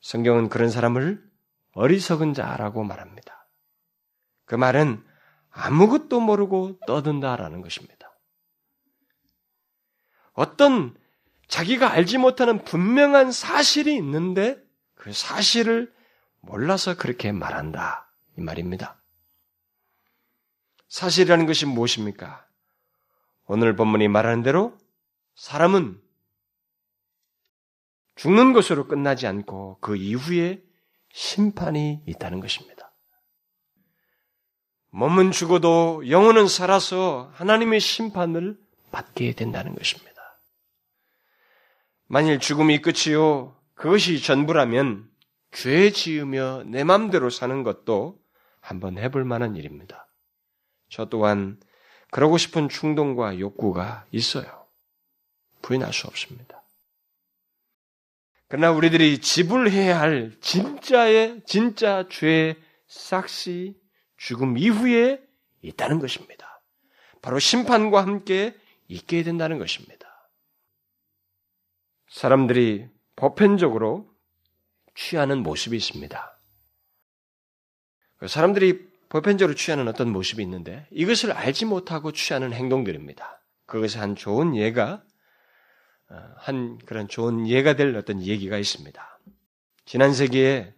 성경은 0.02 0.50
그런 0.50 0.70
사람을 0.70 1.26
어리석은 1.72 2.34
자라고 2.34 2.84
말합니다. 2.84 3.47
그 4.48 4.56
말은 4.56 5.06
아무것도 5.52 6.20
모르고 6.20 6.80
떠든다라는 6.88 7.62
것입니다. 7.62 8.12
어떤 10.34 10.96
자기가 11.48 11.92
알지 11.92 12.18
못하는 12.18 12.64
분명한 12.64 13.32
사실이 13.32 13.96
있는데 13.98 14.58
그 14.96 15.14
사실을 15.14 15.94
몰라서 16.40 16.96
그렇게 16.96 17.32
말한다. 17.32 18.10
이 18.38 18.42
말입니다. 18.42 19.00
사실이라는 20.88 21.46
것이 21.46 21.66
무엇입니까? 21.66 22.48
오늘 23.46 23.76
본문이 23.76 24.08
말하는 24.08 24.44
대로 24.44 24.78
사람은 25.36 26.02
죽는 28.16 28.54
것으로 28.54 28.88
끝나지 28.88 29.28
않고 29.28 29.80
그 29.82 29.96
이후에 29.96 30.64
심판이 31.12 32.04
있다는 32.06 32.40
것입니다. 32.40 32.77
몸은 34.98 35.30
죽어도 35.30 36.10
영혼은 36.10 36.48
살아서 36.48 37.30
하나님의 37.36 37.80
심판을 37.80 38.58
받게 38.92 39.34
된다는 39.34 39.76
것입니다. 39.76 40.40
만일 42.08 42.40
죽음이 42.40 42.82
끝이요, 42.82 43.56
그것이 43.76 44.20
전부라면 44.20 45.08
죄 45.52 45.92
지으며 45.92 46.64
내 46.66 46.84
맘대로 46.84 47.30
사는 47.30 47.62
것도 47.62 48.20
한번 48.60 48.98
해볼 48.98 49.24
만한 49.24 49.56
일입니다. 49.56 50.08
저 50.90 51.06
또한 51.06 51.60
그러고 52.10 52.40
싶은 52.40 52.68
충동과 52.68 53.38
욕구가 53.38 54.08
있어요. 54.12 54.66
부인할 55.62 55.94
수 55.94 56.08
없습니다. 56.08 56.64
그러나 58.48 58.72
우리들이 58.72 59.20
지불해야 59.20 60.00
할 60.00 60.32
진짜의 60.42 61.42
진짜 61.46 62.08
죄의 62.10 62.56
싹시 62.88 63.76
죽음 64.18 64.58
이후에 64.58 65.22
있다는 65.62 66.00
것입니다. 66.00 66.62
바로 67.22 67.40
심판과 67.40 68.02
함께 68.02 68.56
있게 68.88 69.24
된다는 69.24 69.60
것입니다. 69.60 70.08
사람들이 72.10 72.88
보편적으로 73.16 74.10
취하는 74.96 75.44
모습이 75.44 75.76
있습니다. 75.76 76.40
사람들이 78.28 78.88
보편적으로 79.10 79.56
취하는 79.56 79.88
어떤 79.88 80.12
모습이 80.12 80.42
있는데 80.44 80.88
이것을 80.92 81.32
알지 81.32 81.66
못하고 81.66 82.12
취하는 82.12 82.54
행동들입니다. 82.54 83.42
그것의 83.66 84.02
한 84.02 84.16
좋은 84.16 84.56
예가 84.56 85.04
어, 86.10 86.16
한 86.38 86.78
그런 86.86 87.08
좋은 87.08 87.48
예가 87.48 87.76
될 87.76 87.96
어떤 87.96 88.22
얘기가 88.22 88.58
있습니다. 88.58 89.20
지난 89.86 90.14
세기에 90.14 90.74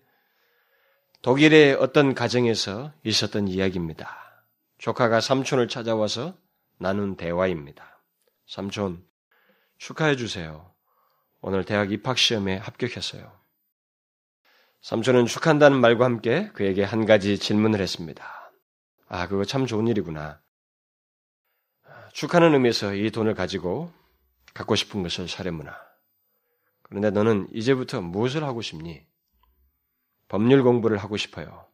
독일의 1.22 1.74
어떤 1.74 2.14
가정에서 2.14 2.94
있었던 3.04 3.50
이야기입니다. 3.50 4.46
조카가 4.78 5.20
삼촌을 5.20 5.68
찾아와서 5.68 6.38
나눈 6.78 7.18
대화입니다. 7.18 8.02
삼촌, 8.48 9.06
축하해 9.78 10.16
주세요. 10.16 10.74
오늘 11.42 11.66
대학 11.66 11.92
입학 11.92 12.18
시험에 12.18 12.56
합격했어요. 12.58 13.38
삼촌은 14.82 15.26
축한다는 15.26 15.82
말과 15.82 16.06
함께 16.06 16.50
그에게 16.54 16.84
한 16.84 17.06
가지 17.06 17.38
질문을 17.38 17.82
했습니다. 17.82 18.54
아, 19.10 19.28
그거 19.28 19.44
참 19.44 19.66
좋은 19.66 19.90
일이구나. 19.90 20.42
축하는 22.14 22.54
의미에서 22.54 22.96
이 22.96 23.12
돈을 23.12 23.34
가지고 23.34 23.92
갖고 24.54 24.76
싶은 24.76 25.04
것을 25.04 25.28
사려무나. 25.28 25.78
그런데 26.82 27.12
너는 27.12 27.50
이제부터 27.54 28.00
무엇을 28.00 28.46
하고 28.46 28.62
싶니? 28.62 29.09
법률 30.30 30.64
공부를 30.64 30.98
하고 30.98 31.18
싶어요. 31.18 31.68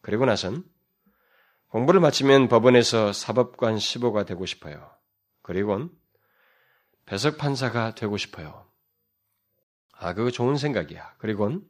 그리고 0.00 0.24
나선 0.24 0.64
공부를 1.68 2.00
마치면 2.00 2.48
법원에서 2.48 3.12
사법관 3.12 3.76
15가 3.76 4.26
되고 4.26 4.44
싶어요. 4.46 4.90
그리곤 5.42 5.90
배석 7.04 7.38
판사가 7.38 7.94
되고 7.94 8.16
싶어요. 8.16 8.66
아, 9.92 10.14
그거 10.14 10.30
좋은 10.30 10.56
생각이야. 10.56 11.16
그리곤 11.18 11.68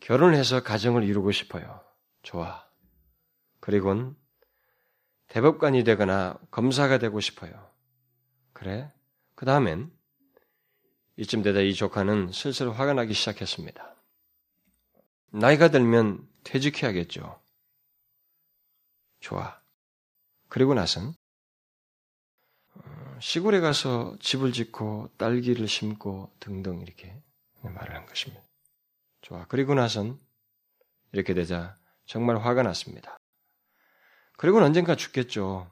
결혼을 0.00 0.34
해서 0.34 0.62
가정을 0.62 1.04
이루고 1.04 1.32
싶어요. 1.32 1.84
좋아. 2.22 2.66
그리곤 3.60 4.16
대법관이 5.28 5.84
되거나 5.84 6.38
검사가 6.50 6.98
되고 6.98 7.20
싶어요. 7.20 7.70
그래? 8.52 8.92
그 9.34 9.44
다음엔 9.44 9.90
이쯤 11.16 11.42
되다 11.42 11.60
이 11.60 11.74
조카는 11.74 12.32
슬슬 12.32 12.70
화가 12.70 12.94
나기 12.94 13.12
시작했습니다. 13.12 13.91
나이가 15.32 15.68
들면 15.68 16.28
퇴직해야겠죠. 16.44 17.40
좋아. 19.20 19.60
그리고 20.48 20.74
나선 20.74 21.14
어, 22.74 23.18
시골에 23.20 23.60
가서 23.60 24.16
집을 24.20 24.52
짓고 24.52 25.10
딸기를 25.16 25.66
심고 25.68 26.30
등등 26.38 26.80
이렇게 26.82 27.22
말을 27.62 27.94
한 27.94 28.04
것입니다. 28.04 28.42
좋아. 29.22 29.46
그리고 29.46 29.74
나선 29.74 30.20
이렇게 31.12 31.32
되자 31.32 31.78
정말 32.04 32.38
화가 32.38 32.62
났습니다. 32.62 33.16
그리고는 34.36 34.66
언젠가 34.66 34.96
죽겠죠. 34.96 35.70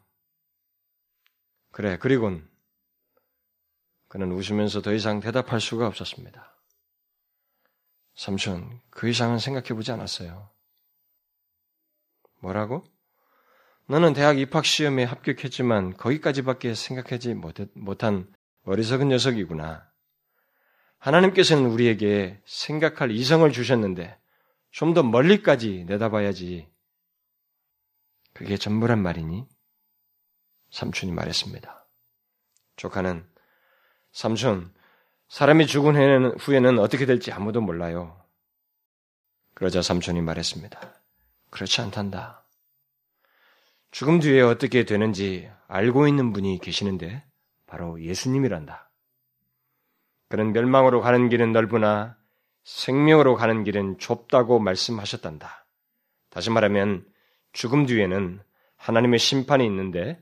그래, 1.73 1.99
그리곤 1.99 2.49
그는 4.09 4.33
웃으면서 4.33 4.81
더 4.81 4.93
이상 4.95 5.21
대답할 5.21 5.61
수가 5.61 5.87
없었습니다. 5.87 6.60
삼촌, 8.21 8.83
그 8.91 9.09
이상은 9.09 9.39
생각해 9.39 9.69
보지 9.69 9.93
않았어요. 9.93 10.51
뭐라고? 12.41 12.85
너는 13.87 14.13
대학 14.13 14.39
입학 14.39 14.67
시험에 14.67 15.05
합격했지만 15.05 15.97
거기까지밖에 15.97 16.75
생각하지 16.75 17.35
못한 17.73 18.31
어리석은 18.65 19.09
녀석이구나. 19.09 19.91
하나님께서는 20.99 21.71
우리에게 21.71 22.43
생각할 22.45 23.11
이성을 23.11 23.51
주셨는데 23.53 24.21
좀 24.71 24.93
더 24.93 25.03
멀리까지 25.03 25.87
내다봐야지. 25.87 26.71
그게 28.35 28.59
전부란 28.59 29.03
말이니? 29.03 29.49
삼촌이 30.73 31.13
말했습니다. 31.13 31.87
조카는 32.77 33.27
삼촌, 34.13 34.75
사람이 35.31 35.69
죽은 35.69 36.37
후에는 36.39 36.81
어떻게 36.81 37.07
될지 37.07 37.31
아무도 37.31 37.61
몰라요. 37.61 38.21
그러자 39.55 39.81
삼촌이 39.81 40.21
말했습니다. 40.23 40.81
그렇지 41.51 41.81
않단다. 41.83 42.45
죽음 43.93 44.19
뒤에 44.19 44.41
어떻게 44.41 44.85
되는지 44.85 45.49
알고 45.69 46.09
있는 46.09 46.33
분이 46.33 46.59
계시는데 46.59 47.23
바로 47.69 48.03
예수님이란다. 48.03 48.91
그는 50.29 50.53
멸망으로 50.53 51.01
가는 51.01 51.29
길은 51.29 51.53
넓으나 51.53 52.17
생명으로 52.65 53.37
가는 53.37 53.63
길은 53.63 53.99
좁다고 53.99 54.59
말씀하셨단다. 54.59 55.65
다시 56.31 56.51
말하면 56.51 57.07
죽음 57.53 57.87
뒤에는 57.87 58.43
하나님의 58.75 59.21
심판이 59.21 59.65
있는데 59.65 60.21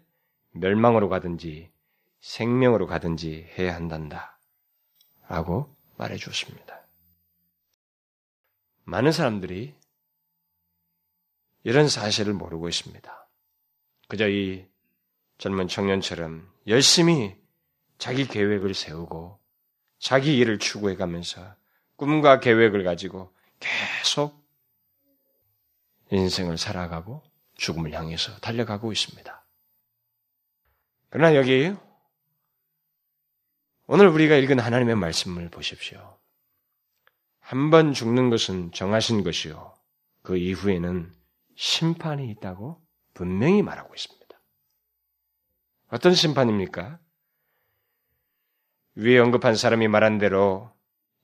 멸망으로 0.50 1.08
가든지 1.08 1.70
생명으로 2.20 2.86
가든지 2.86 3.48
해야 3.58 3.74
한단다. 3.74 4.37
라고 5.28 5.74
말해 5.96 6.16
주었습니다. 6.16 6.86
많은 8.84 9.12
사람들이 9.12 9.74
이런 11.64 11.88
사실을 11.88 12.32
모르고 12.32 12.68
있습니다. 12.68 13.28
그저 14.08 14.28
이 14.28 14.66
젊은 15.36 15.68
청년처럼 15.68 16.50
열심히 16.66 17.36
자기 17.98 18.26
계획을 18.26 18.72
세우고 18.72 19.38
자기 19.98 20.38
일을 20.38 20.58
추구해 20.58 20.96
가면서 20.96 21.54
꿈과 21.96 22.40
계획을 22.40 22.84
가지고 22.84 23.34
계속 23.60 24.48
인생을 26.10 26.56
살아가고 26.56 27.22
죽음을 27.56 27.92
향해서 27.92 28.38
달려가고 28.38 28.92
있습니다. 28.92 29.44
그러나 31.10 31.34
여기 31.34 31.74
오늘 33.90 34.08
우리가 34.08 34.36
읽은 34.36 34.58
하나님의 34.58 34.96
말씀을 34.96 35.48
보십시오. 35.48 36.18
한 37.40 37.70
번 37.70 37.94
죽는 37.94 38.28
것은 38.28 38.70
정하신 38.72 39.24
것이요. 39.24 39.74
그 40.20 40.36
이후에는 40.36 41.10
심판이 41.56 42.30
있다고 42.32 42.82
분명히 43.14 43.62
말하고 43.62 43.94
있습니다. 43.94 44.38
어떤 45.88 46.12
심판입니까? 46.12 46.98
위에 48.96 49.18
언급한 49.18 49.56
사람이 49.56 49.88
말한 49.88 50.18
대로 50.18 50.70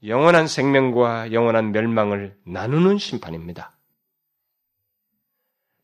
영원한 0.03 0.47
생명과 0.49 1.33
영원한 1.33 1.71
멸망을 1.71 2.35
나누는 2.47 2.97
심판입니다. 2.97 3.77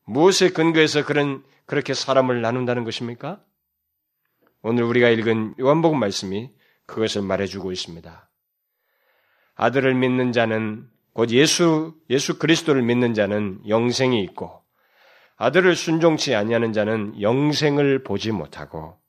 무엇에 0.05 0.49
근거해서 0.49 1.05
그런 1.05 1.45
그렇게 1.67 1.93
사람을 1.93 2.41
나눈다는 2.41 2.85
것입니까? 2.85 3.39
오늘 4.63 4.81
우리가 4.81 5.09
읽은 5.09 5.53
요한복음 5.59 5.99
말씀이 5.99 6.51
그것을 6.91 7.21
말해주고 7.21 7.71
있습니다. 7.71 8.29
아들을 9.55 9.93
믿는 9.95 10.31
자는 10.31 10.89
곧 11.13 11.31
예수 11.31 11.95
예수 12.09 12.37
그리스도를 12.37 12.81
믿는 12.83 13.13
자는 13.13 13.61
영생이 13.67 14.23
있고 14.23 14.61
아들을 15.37 15.75
순종치 15.75 16.35
아니하는 16.35 16.71
자는 16.73 17.19
영생을 17.21 18.03
보지 18.03 18.31
못하고 18.31 18.99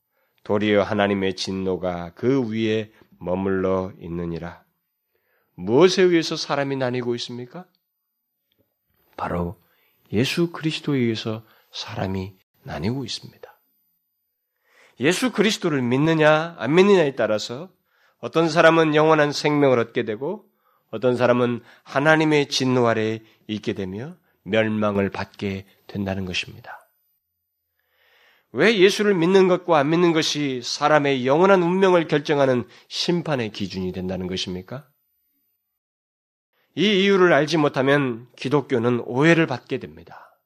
도리어 0.45 0.83
하나님의 0.83 1.37
진노가 1.37 2.15
그 2.15 2.49
위에 2.49 2.91
머물러 3.21 3.93
있느니라. 4.01 4.65
무엇에 5.55 6.03
의해서 6.03 6.37
사람이 6.37 6.77
나뉘고 6.77 7.15
있습니까? 7.17 7.67
바로 9.17 9.61
예수 10.13 10.51
그리스도에 10.51 10.99
의해서 10.99 11.45
사람이 11.71 12.35
나뉘고 12.65 13.05
있습니다. 13.05 13.42
예수 15.03 15.33
그리스도를 15.33 15.83
믿느냐 15.83 16.55
안 16.59 16.75
믿느냐에 16.75 17.17
따라서 17.17 17.69
어떤 18.21 18.49
사람은 18.49 18.95
영원한 18.95 19.33
생명을 19.33 19.81
얻게 19.81 20.05
되고 20.05 20.45
어떤 20.93 21.17
사람은 21.17 21.61
하나님의 21.83 22.49
진노 22.49 22.87
아래 22.87 23.21
있게 23.49 23.73
되며 23.73 24.17
멸망을 24.45 25.11
받게 25.11 25.67
된다는 25.89 26.25
것입니다. 26.25 26.89
왜 28.53 28.79
예수를 28.79 29.15
믿는 29.15 29.49
것과 29.49 29.79
안 29.79 29.91
믿는 29.91 30.13
것이 30.13 30.61
사람의 30.63 31.27
영원한 31.27 31.63
운명을 31.63 32.07
결정하는 32.07 32.69
심판의 32.87 33.51
기준이 33.51 33.91
된다는 33.91 34.29
것입니까? 34.29 34.87
이 36.77 37.03
이유를 37.03 37.33
알지 37.33 37.57
못하면 37.57 38.29
기독교는 38.37 39.01
오해를 39.07 39.49
받게 39.49 39.79
됩니다. 39.79 40.39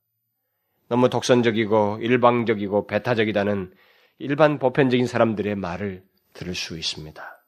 너무 0.89 1.11
독선적이고 1.11 1.99
일방적이고 2.01 2.87
배타적이다는 2.87 3.75
일반 4.19 4.59
보편적인 4.59 5.07
사람들의 5.07 5.55
말을 5.57 6.05
들을 6.33 6.55
수 6.55 6.79
있습니다. 6.79 7.47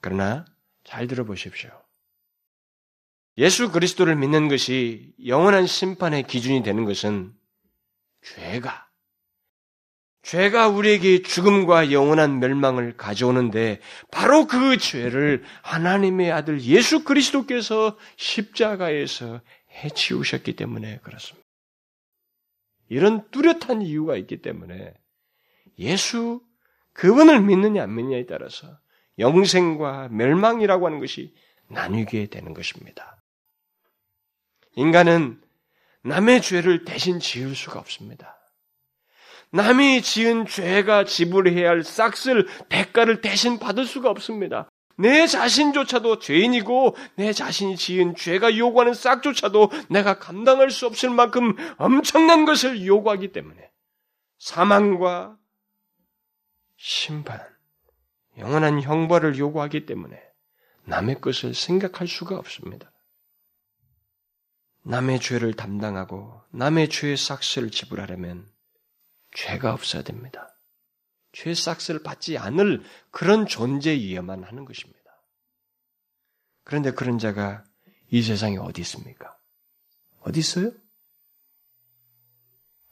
그러나 0.00 0.44
잘 0.84 1.06
들어보십시오. 1.06 1.70
예수 3.36 3.70
그리스도를 3.70 4.16
믿는 4.16 4.48
것이 4.48 5.12
영원한 5.24 5.66
심판의 5.66 6.24
기준이 6.24 6.62
되는 6.62 6.84
것은 6.84 7.32
죄가 8.22 8.88
죄가 10.22 10.68
우리에게 10.68 11.22
죽음과 11.22 11.92
영원한 11.92 12.40
멸망을 12.40 12.96
가져오는데 12.96 13.80
바로 14.10 14.46
그 14.46 14.76
죄를 14.76 15.42
하나님의 15.62 16.32
아들 16.32 16.60
예수 16.62 17.04
그리스도께서 17.04 17.96
십자가에서 18.16 19.40
해치우셨기 19.70 20.56
때문에 20.56 20.98
그렇습니다. 20.98 21.46
이런 22.88 23.30
뚜렷한 23.30 23.82
이유가 23.82 24.16
있기 24.16 24.42
때문에 24.42 24.94
예수 25.78 26.40
그분을 26.92 27.40
믿느냐 27.40 27.82
안 27.84 27.94
믿느냐에 27.94 28.26
따라서 28.26 28.78
영생과 29.18 30.08
멸망이라고 30.10 30.86
하는 30.86 30.98
것이 30.98 31.34
나뉘게 31.68 32.26
되는 32.26 32.54
것입니다. 32.54 33.22
인간은 34.76 35.40
남의 36.02 36.42
죄를 36.42 36.84
대신 36.84 37.18
지을 37.18 37.54
수가 37.54 37.78
없습니다. 37.80 38.38
남이 39.50 40.02
지은 40.02 40.46
죄가 40.46 41.04
지불해야 41.04 41.70
할 41.70 41.82
싹쓸 41.82 42.46
대가를 42.68 43.20
대신 43.20 43.58
받을 43.58 43.84
수가 43.86 44.10
없습니다. 44.10 44.68
내 44.96 45.26
자신조차도 45.26 46.18
죄인이고 46.18 46.96
내 47.14 47.32
자신이 47.32 47.76
지은 47.76 48.16
죄가 48.16 48.56
요구하는 48.56 48.94
싹조차도 48.94 49.70
내가 49.90 50.18
감당할 50.18 50.70
수 50.70 50.86
없을 50.86 51.10
만큼 51.10 51.54
엄청난 51.76 52.44
것을 52.44 52.84
요구하기 52.84 53.32
때문에 53.32 53.70
사망과 54.38 55.36
심판, 56.78 57.40
영원한 58.38 58.80
형벌을 58.80 59.36
요구하기 59.36 59.84
때문에 59.84 60.22
남의 60.84 61.20
것을 61.20 61.52
생각할 61.52 62.06
수가 62.06 62.38
없습니다. 62.38 62.92
남의 64.84 65.20
죄를 65.20 65.54
담당하고 65.54 66.40
남의 66.50 66.88
죄의 66.88 67.16
싹스를 67.16 67.70
지불하려면 67.70 68.48
죄가 69.34 69.72
없어야 69.72 70.02
됩니다. 70.02 70.56
죄 71.32 71.52
싹스를 71.52 72.02
받지 72.02 72.38
않을 72.38 72.82
그런 73.10 73.46
존재이어만 73.46 74.44
하는 74.44 74.64
것입니다. 74.64 74.98
그런데 76.62 76.92
그런 76.92 77.18
자가 77.18 77.64
이 78.08 78.22
세상에 78.22 78.56
어디 78.56 78.80
있습니까? 78.82 79.36
어디 80.20 80.38
있어요? 80.40 80.72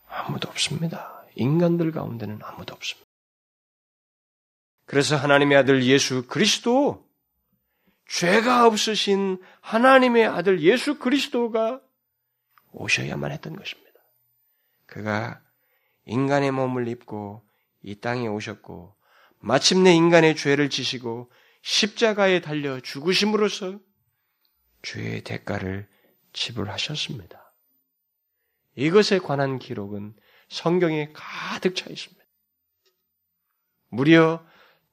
아무도 0.08 0.48
없습니다. 0.50 1.24
인간들 1.36 1.92
가운데는 1.92 2.40
아무도 2.42 2.74
없습니다. 2.74 3.05
그래서 4.86 5.16
하나님의 5.16 5.58
아들 5.58 5.82
예수 5.84 6.26
그리스도 6.26 7.06
죄가 8.08 8.66
없으신 8.66 9.42
하나님의 9.60 10.26
아들 10.26 10.60
예수 10.62 10.98
그리스도가 10.98 11.80
오셔야만 12.72 13.32
했던 13.32 13.56
것입니다. 13.56 14.00
그가 14.86 15.42
인간의 16.06 16.52
몸을 16.52 16.86
입고 16.88 17.44
이 17.82 18.00
땅에 18.00 18.28
오셨고 18.28 18.96
마침내 19.40 19.92
인간의 19.92 20.36
죄를 20.36 20.70
지시고 20.70 21.30
십자가에 21.62 22.40
달려 22.40 22.78
죽으심으로써 22.80 23.80
죄의 24.82 25.22
대가를 25.22 25.88
지불하셨습니다. 26.32 27.54
이것에 28.76 29.18
관한 29.18 29.58
기록은 29.58 30.14
성경에 30.48 31.10
가득 31.12 31.74
차 31.74 31.90
있습니다. 31.90 32.24
무려 33.88 34.46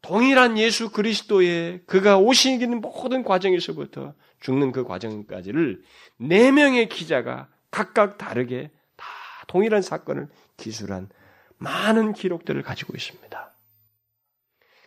동일한 0.04 0.58
예수 0.58 0.92
그리스도의 0.92 1.82
그가 1.86 2.18
오시기는 2.18 2.82
모든 2.82 3.24
과정에서부터 3.24 4.14
죽는 4.42 4.74
그 4.74 4.84
과정까지를 4.84 5.82
네 6.18 6.52
명의 6.52 6.90
기자가 6.90 7.50
각각 7.72 8.18
다르게 8.18 8.70
다 8.98 9.08
동일한 9.48 9.82
사건을 9.82 10.28
기술한 10.58 11.10
많은 11.58 12.12
기록들을 12.12 12.62
가지고 12.64 12.96
있습니다. 12.98 13.56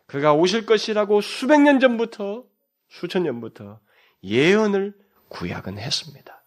그가 0.05 0.35
오실 0.35 0.67
것이라고 0.67 1.23
수백 1.23 1.63
년 1.63 1.81
전부터, 1.81 2.45
수천 2.91 3.23
년부터 3.23 3.81
예언을 4.23 4.95
구약은 5.29 5.79
했습니다. 5.79 6.45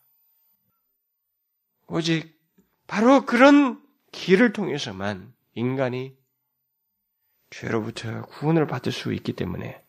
오직 1.88 2.40
바로 2.86 3.26
그런 3.26 3.82
길을 4.12 4.54
통해서만 4.54 5.34
인간이 5.56 6.19
죄로부터 7.50 8.24
구원을 8.24 8.68
받을 8.68 8.92
수 8.92 9.14
있기 9.14 9.34
때문에 9.34 9.84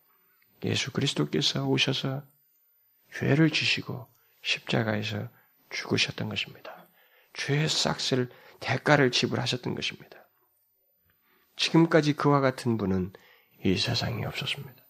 예수 0.63 0.91
그리스도께서 0.91 1.65
오셔서 1.65 2.23
죄를 3.13 3.49
지시고 3.49 4.07
십자가에서 4.41 5.29
죽으셨던 5.69 6.29
것입니다. 6.29 6.87
죄의 7.33 7.69
싹쓸 7.69 8.29
대가를 8.59 9.11
지불하셨던 9.11 9.75
것입니다. 9.75 10.17
지금까지 11.55 12.13
그와 12.13 12.39
같은 12.39 12.77
분은 12.77 13.13
이 13.63 13.77
세상에 13.77 14.25
없었습니다. 14.25 14.83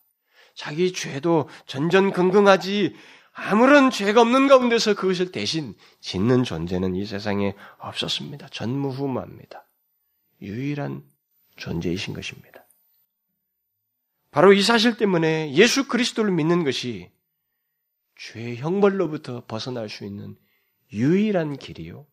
자기 0.55 0.93
죄도 0.93 1.49
전전긍긍하지 1.65 2.95
아무런 3.33 3.89
죄가 3.89 4.21
없는 4.21 4.47
가운데서 4.47 4.95
그것을 4.95 5.31
대신 5.31 5.75
짓는 6.01 6.43
존재는 6.43 6.95
이 6.95 7.05
세상에 7.05 7.55
없었습니다. 7.79 8.49
전무후무합니다. 8.49 9.65
유일한 10.41 11.03
존재이신 11.55 12.13
것입니다. 12.13 12.60
바로 14.31 14.53
이 14.53 14.61
사실 14.61 14.95
때문에 14.95 15.53
예수 15.53 15.87
그리스도를 15.87 16.31
믿는 16.31 16.63
것이 16.63 17.11
죄의 18.17 18.57
형벌로부터 18.57 19.45
벗어날 19.45 19.89
수 19.89 20.05
있는 20.05 20.37
유일한 20.93 21.57
길이요. 21.57 22.07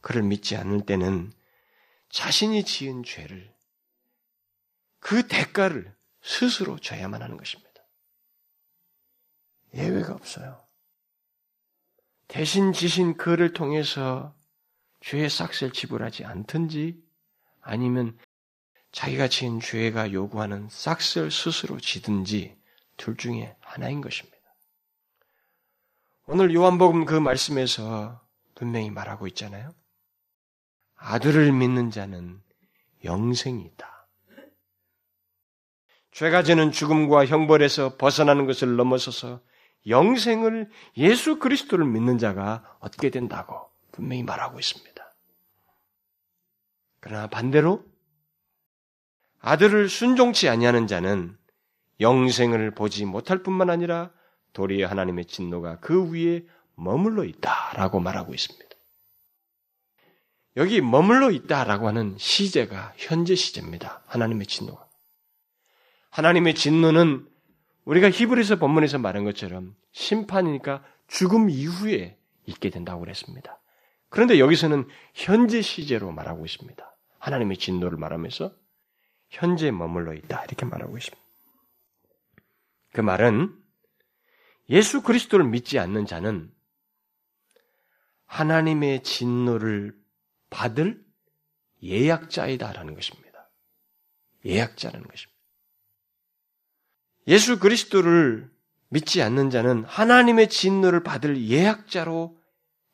그를 0.00 0.22
믿지 0.22 0.56
않을 0.56 0.86
때는 0.86 1.32
자신이 2.10 2.64
지은 2.64 3.02
죄를 3.02 3.52
그 5.00 5.26
대가를 5.26 5.94
스스로 6.22 6.78
져야만 6.78 7.22
하는 7.22 7.36
것입니다. 7.36 7.70
예외가 9.74 10.14
없어요. 10.14 10.64
대신 12.28 12.72
지신 12.72 13.16
그를 13.16 13.52
통해서 13.52 14.34
죄의 15.00 15.28
싹스를 15.28 15.72
지불하지 15.72 16.24
않든지 16.24 17.02
아니면 17.60 18.16
자기가 18.94 19.26
지은 19.26 19.58
죄가 19.58 20.12
요구하는 20.12 20.68
싹스를 20.70 21.32
스스로 21.32 21.80
지든지 21.80 22.56
둘 22.96 23.16
중에 23.16 23.56
하나인 23.60 24.00
것입니다. 24.00 24.38
오늘 26.26 26.54
요한복음 26.54 27.04
그 27.04 27.14
말씀에서 27.14 28.24
분명히 28.54 28.90
말하고 28.90 29.26
있잖아요. 29.26 29.74
아들을 30.94 31.50
믿는 31.50 31.90
자는 31.90 32.40
영생이 33.02 33.64
있다. 33.64 34.06
죄가 36.12 36.44
지는 36.44 36.70
죽음과 36.70 37.26
형벌에서 37.26 37.96
벗어나는 37.96 38.46
것을 38.46 38.76
넘어서서 38.76 39.42
영생을 39.88 40.70
예수 40.98 41.40
그리스도를 41.40 41.84
믿는 41.84 42.18
자가 42.18 42.78
얻게 42.78 43.10
된다고 43.10 43.72
분명히 43.90 44.22
말하고 44.22 44.60
있습니다. 44.60 45.04
그러나 47.00 47.26
반대로 47.26 47.84
아들을 49.46 49.90
순종치 49.90 50.48
아니하는 50.48 50.86
자는 50.86 51.36
영생을 52.00 52.70
보지 52.70 53.04
못할 53.04 53.42
뿐만 53.42 53.68
아니라 53.68 54.10
도리어 54.54 54.88
하나님의 54.88 55.26
진노가 55.26 55.80
그 55.80 56.10
위에 56.10 56.46
머물러 56.76 57.24
있다라고 57.24 58.00
말하고 58.00 58.32
있습니다. 58.32 58.74
여기 60.56 60.80
머물러 60.80 61.30
있다라고 61.30 61.88
하는 61.88 62.16
시제가 62.16 62.94
현재 62.96 63.34
시제입니다. 63.34 64.02
하나님의 64.06 64.46
진노가. 64.46 64.86
하나님의 66.08 66.54
진노는 66.54 67.28
우리가 67.84 68.10
히브리서 68.10 68.56
본문에서 68.56 68.96
말한 68.96 69.24
것처럼 69.24 69.76
심판이니까 69.92 70.82
죽음 71.06 71.50
이후에 71.50 72.16
있게 72.46 72.70
된다고 72.70 73.00
그랬습니다. 73.00 73.60
그런데 74.08 74.38
여기서는 74.38 74.88
현재 75.12 75.60
시제로 75.60 76.12
말하고 76.12 76.46
있습니다. 76.46 76.96
하나님의 77.18 77.58
진노를 77.58 77.98
말하면서 77.98 78.63
현재 79.34 79.72
머물러 79.72 80.14
있다 80.14 80.44
이렇게 80.44 80.64
말하고 80.64 80.96
있습니다. 80.96 81.24
그 82.92 83.00
말은 83.00 83.52
예수 84.70 85.02
그리스도를 85.02 85.44
믿지 85.44 85.78
않는 85.80 86.06
자는 86.06 86.52
하나님의 88.26 89.02
진노를 89.02 89.98
받을 90.50 91.04
예약자이다라는 91.82 92.94
것입니다. 92.94 93.50
예약자라는 94.44 95.06
것입니다. 95.06 95.40
예수 97.26 97.58
그리스도를 97.58 98.50
믿지 98.88 99.20
않는 99.20 99.50
자는 99.50 99.82
하나님의 99.84 100.48
진노를 100.48 101.02
받을 101.02 101.48
예약자로 101.48 102.38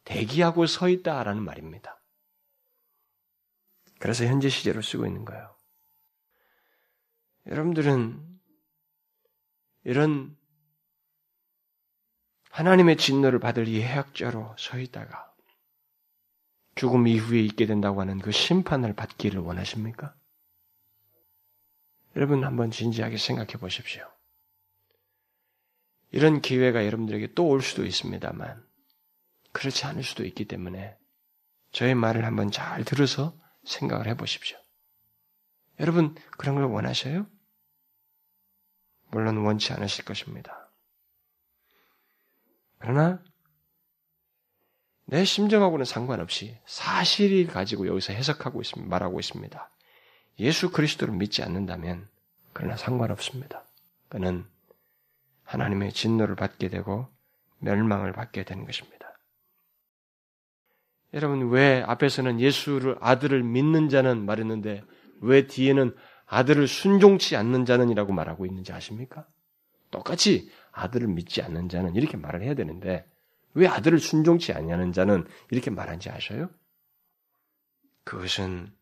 대기하고 0.05 0.67
서 0.67 0.89
있다라는 0.89 1.43
말입니다. 1.43 2.03
그래서 3.99 4.25
현재 4.25 4.49
시제로 4.49 4.81
쓰고 4.81 5.07
있는 5.07 5.27
거예요. 5.27 5.60
여러분들은 7.51 8.41
이런 9.85 10.37
하나님의 12.51 12.97
진노를 12.97 13.39
받을 13.39 13.69
예약자로 13.69 14.57
서 14.59 14.79
있다가 14.79 15.33
죽음 16.75 17.07
이후에 17.07 17.41
있게 17.41 17.67
된다고 17.67 18.01
하는 18.01 18.19
그 18.19 18.31
심판을 18.33 18.95
받기를 18.95 19.41
원하십니까? 19.41 20.15
여러분 22.17 22.45
한번 22.45 22.71
진지하게 22.71 23.17
생각해 23.17 23.53
보십시오. 23.53 24.09
이런 26.13 26.41
기회가 26.41 26.85
여러분들에게 26.87 27.35
또 27.35 27.47
올 27.47 27.63
수도 27.63 27.85
있습니다만 27.85 28.65
그렇지 29.53 29.85
않을 29.87 30.03
수도 30.03 30.25
있기 30.25 30.45
때문에 30.47 30.97
저의 31.73 31.95
말을 31.95 32.25
한번 32.25 32.51
잘 32.51 32.85
들어서 32.85 33.37
생각을 33.65 34.07
해 34.09 34.17
보십시오. 34.17 34.59
여러분 35.79 36.15
그런 36.37 36.57
걸 36.57 36.65
원하셔요? 36.65 37.27
물론 39.11 39.39
원치 39.39 39.73
않으실 39.73 40.05
것입니다. 40.05 40.71
그러나 42.79 43.23
내 45.05 45.25
심정하고는 45.25 45.85
상관없이 45.85 46.57
사실이 46.67 47.47
가지고 47.47 47.87
여기서 47.89 48.13
해석하고 48.13 48.61
있습니다. 48.61 48.89
말하고 48.89 49.19
있습니다. 49.19 49.71
예수 50.39 50.71
그리스도를 50.71 51.15
믿지 51.15 51.43
않는다면 51.43 52.09
그러나 52.53 52.77
상관없습니다. 52.77 53.65
그는 54.09 54.47
하나님의 55.45 55.93
진노를 55.93 56.37
받게 56.37 56.69
되고 56.69 57.09
멸망을 57.59 58.13
받게 58.13 58.45
되는 58.45 58.65
것입니다. 58.65 59.19
여러분 61.13 61.51
왜 61.51 61.83
앞에서는 61.83 62.41
예수를 62.41 62.97
아들을 63.01 63.43
믿는 63.43 63.89
자는 63.89 64.25
말했는데 64.25 64.85
왜 65.23 65.47
뒤에는 65.47 65.95
아들을 66.31 66.69
순종치 66.69 67.35
않는 67.35 67.65
자는이라고 67.65 68.13
말하고 68.13 68.47
있는지 68.47 68.73
아십니까? 68.73 69.27
똑같이 69.91 70.49
아들을 70.71 71.09
믿지 71.09 71.43
않는 71.43 71.69
자는 71.69 71.97
이렇게 71.97 72.17
말을 72.17 72.43
해야 72.43 72.55
되는데 72.55 73.05
왜 73.55 73.67
아들을 73.67 73.99
순종치 73.99 74.53
않냐는 74.53 74.93
자는 74.93 75.27
이렇게 75.51 75.71
말한지 75.71 76.09
아셔요? 76.09 76.49
그것은 78.05 78.73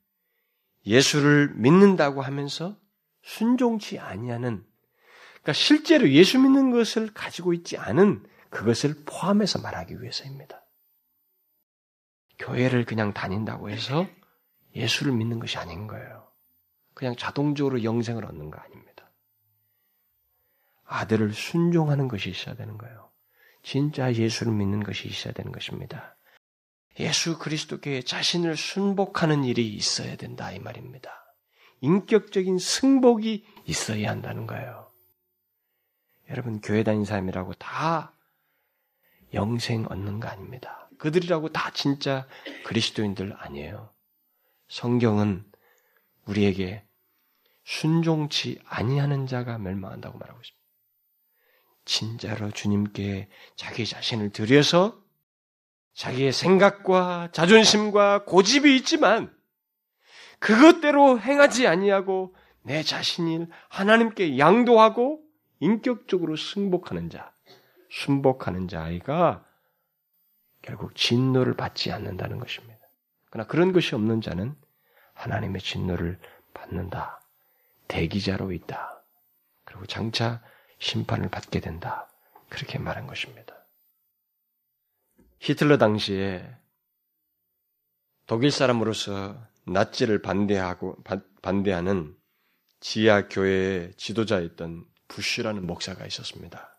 예수를 0.84 1.54
믿는다고 1.54 2.20
하면서 2.20 2.76
순종치 3.22 3.98
아니하는 3.98 4.62
그러니까 5.32 5.52
실제로 5.54 6.10
예수 6.10 6.38
믿는 6.38 6.70
것을 6.70 7.14
가지고 7.14 7.54
있지 7.54 7.78
않은 7.78 8.26
그것을 8.50 9.04
포함해서 9.06 9.62
말하기 9.62 10.02
위해서입니다. 10.02 10.62
교회를 12.38 12.84
그냥 12.84 13.14
다닌다고 13.14 13.70
해서 13.70 14.06
예수를 14.76 15.14
믿는 15.14 15.38
것이 15.38 15.56
아닌 15.56 15.86
거예요. 15.86 16.27
그냥 16.98 17.14
자동적으로 17.14 17.84
영생을 17.84 18.24
얻는 18.24 18.50
거 18.50 18.58
아닙니다. 18.58 19.08
아들을 20.84 21.32
순종하는 21.32 22.08
것이 22.08 22.28
있어야 22.28 22.56
되는 22.56 22.76
거예요. 22.76 23.08
진짜 23.62 24.12
예수를 24.12 24.52
믿는 24.52 24.82
것이 24.82 25.06
있어야 25.06 25.32
되는 25.32 25.52
것입니다. 25.52 26.16
예수 26.98 27.38
그리스도께 27.38 28.02
자신을 28.02 28.56
순복하는 28.56 29.44
일이 29.44 29.68
있어야 29.68 30.16
된다 30.16 30.50
이 30.50 30.58
말입니다. 30.58 31.12
인격적인 31.82 32.58
승복이 32.58 33.46
있어야 33.66 34.10
한다는 34.10 34.48
거예요. 34.48 34.90
여러분 36.30 36.60
교회 36.60 36.82
다닌 36.82 37.04
사람이라고 37.04 37.54
다 37.54 38.12
영생 39.34 39.86
얻는 39.88 40.18
거 40.18 40.26
아닙니다. 40.26 40.90
그들이라고 40.98 41.50
다 41.50 41.70
진짜 41.70 42.26
그리스도인들 42.66 43.36
아니에요. 43.38 43.94
성경은 44.66 45.48
우리에게 46.24 46.87
순종치 47.68 48.58
아니하는 48.64 49.26
자가 49.26 49.58
멸망한다고 49.58 50.18
말하고 50.18 50.40
있습니다. 50.40 50.58
진짜로 51.84 52.50
주님께 52.50 53.28
자기 53.56 53.84
자신을 53.84 54.30
들여서 54.30 54.98
자기의 55.92 56.32
생각과 56.32 57.28
자존심과 57.32 58.24
고집이 58.24 58.74
있지만 58.76 59.36
그것대로 60.38 61.20
행하지 61.20 61.66
아니하고 61.66 62.34
내 62.62 62.82
자신을 62.82 63.48
하나님께 63.68 64.38
양도하고 64.38 65.22
인격적으로 65.60 66.36
승복하는 66.36 67.10
자, 67.10 67.34
순복하는 67.90 68.68
자아이가 68.68 69.44
결국 70.62 70.94
진노를 70.94 71.54
받지 71.54 71.92
않는다는 71.92 72.38
것입니다. 72.38 72.78
그러나 73.30 73.46
그런 73.46 73.72
것이 73.72 73.94
없는 73.94 74.22
자는 74.22 74.56
하나님의 75.12 75.60
진노를 75.60 76.18
받는다. 76.54 77.18
대기자로 77.88 78.52
있다. 78.52 79.02
그리고 79.64 79.86
장차 79.86 80.42
심판을 80.78 81.28
받게 81.28 81.60
된다. 81.60 82.08
그렇게 82.48 82.78
말한 82.78 83.06
것입니다. 83.06 83.54
히틀러 85.40 85.78
당시에 85.78 86.48
독일 88.26 88.50
사람으로서 88.50 89.38
나치를 89.66 90.22
반대하고 90.22 91.02
반대하는 91.42 92.16
지하 92.80 93.28
교회의 93.28 93.94
지도자였던 93.96 94.86
부쉬라는 95.08 95.66
목사가 95.66 96.06
있었습니다. 96.06 96.78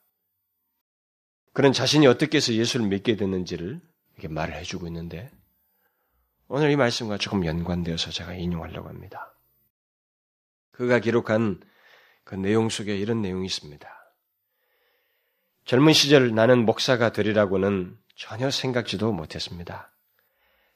그는 1.53 1.73
자신이 1.73 2.07
어떻게 2.07 2.37
해서 2.37 2.53
예수를 2.53 2.87
믿게 2.87 3.15
됐는지를 3.15 3.81
이렇게 4.13 4.27
말을 4.27 4.55
해주고 4.55 4.87
있는데 4.87 5.31
오늘 6.47 6.71
이 6.71 6.75
말씀과 6.75 7.17
조금 7.17 7.45
연관되어서 7.45 8.11
제가 8.11 8.33
인용하려고 8.33 8.89
합니다. 8.89 9.35
그가 10.79 10.99
기록한 10.99 11.59
그 12.23 12.35
내용 12.35 12.69
속에 12.69 12.95
이런 12.95 13.21
내용이 13.21 13.45
있습니다. 13.45 13.85
젊은 15.65 15.91
시절 15.91 16.33
나는 16.33 16.65
목사가 16.65 17.11
되리라고는 17.11 17.97
전혀 18.15 18.49
생각지도 18.49 19.11
못했습니다. 19.11 19.91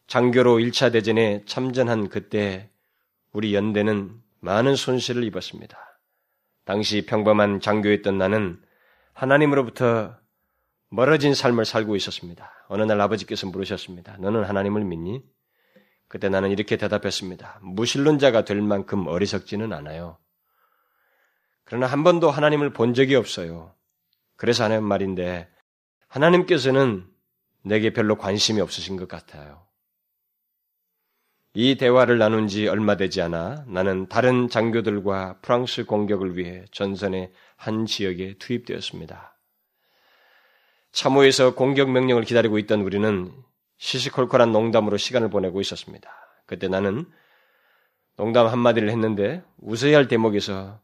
장교로 0.08 0.58
1차 0.58 0.92
대전에 0.92 1.46
참전한 1.46 2.10
그때 2.10 2.70
우리 3.32 3.56
연대는 3.56 4.22
많은 4.42 4.76
손실을 4.76 5.24
입었습니다. 5.24 5.78
당시 6.66 7.06
평범한 7.06 7.62
장교였던 7.62 8.18
나는 8.18 8.62
하나님으로부터 9.13 10.18
멀어진 10.89 11.34
삶을 11.34 11.63
살고 11.63 11.96
있었습니다. 11.96 12.52
어느 12.68 12.82
날 12.82 13.00
아버지께서 13.00 13.48
물으셨습니다. 13.48 14.18
너는 14.18 14.44
하나님을 14.44 14.84
믿니? 14.84 15.24
그때 16.08 16.30
나는 16.30 16.52
이렇게 16.52 16.78
대답했습니다. 16.78 17.60
무신론자가 17.63 18.46
될 18.46 18.62
만큼 18.62 19.08
어리석지는 19.08 19.74
않아요. 19.74 20.18
그러나 21.66 21.88
한 21.88 22.04
번도 22.04 22.30
하나님을 22.30 22.74
본 22.74 22.94
적이 22.94 23.16
없어요. 23.16 23.74
그래서 24.36 24.63
하는 24.63 24.84
말인데 24.84 25.50
하나님께서는 26.08 27.08
내게 27.63 27.94
별로 27.94 28.18
관심이 28.18 28.62
없으신 28.62 28.98
것 28.98 29.08
같아요. 29.08 29.66
이 31.56 31.76
대화를 31.76 32.18
나눈 32.18 32.48
지 32.48 32.68
얼마 32.68 32.98
되지 32.98 33.22
않아 33.22 33.66
나는 33.68 34.08
다른 34.08 34.50
장교들과 34.50 35.39
프랑스 35.42 35.86
공격을 35.86 36.36
위해 36.36 36.66
전선의 36.72 37.32
한 37.56 37.86
지역에 37.86 38.36
투입되었습니다. 38.39 39.38
참호에서 40.92 41.56
공격 41.56 41.92
명령을 41.92 42.24
기다리고 42.24 42.58
있던 42.60 42.82
우리는 42.82 43.32
시시콜콜한 43.84 44.54
농담으로 44.54 44.96
시간을 44.96 45.30
보내고 45.30 45.60
있었습니다. 45.60 46.10
그때 46.46 46.69
나는 46.69 47.06
농담 48.15 48.48
한마디를 48.48 48.89
했는데 48.89 49.43
웃어야 49.58 49.98
할 49.98 50.08
대목에서 50.08 50.80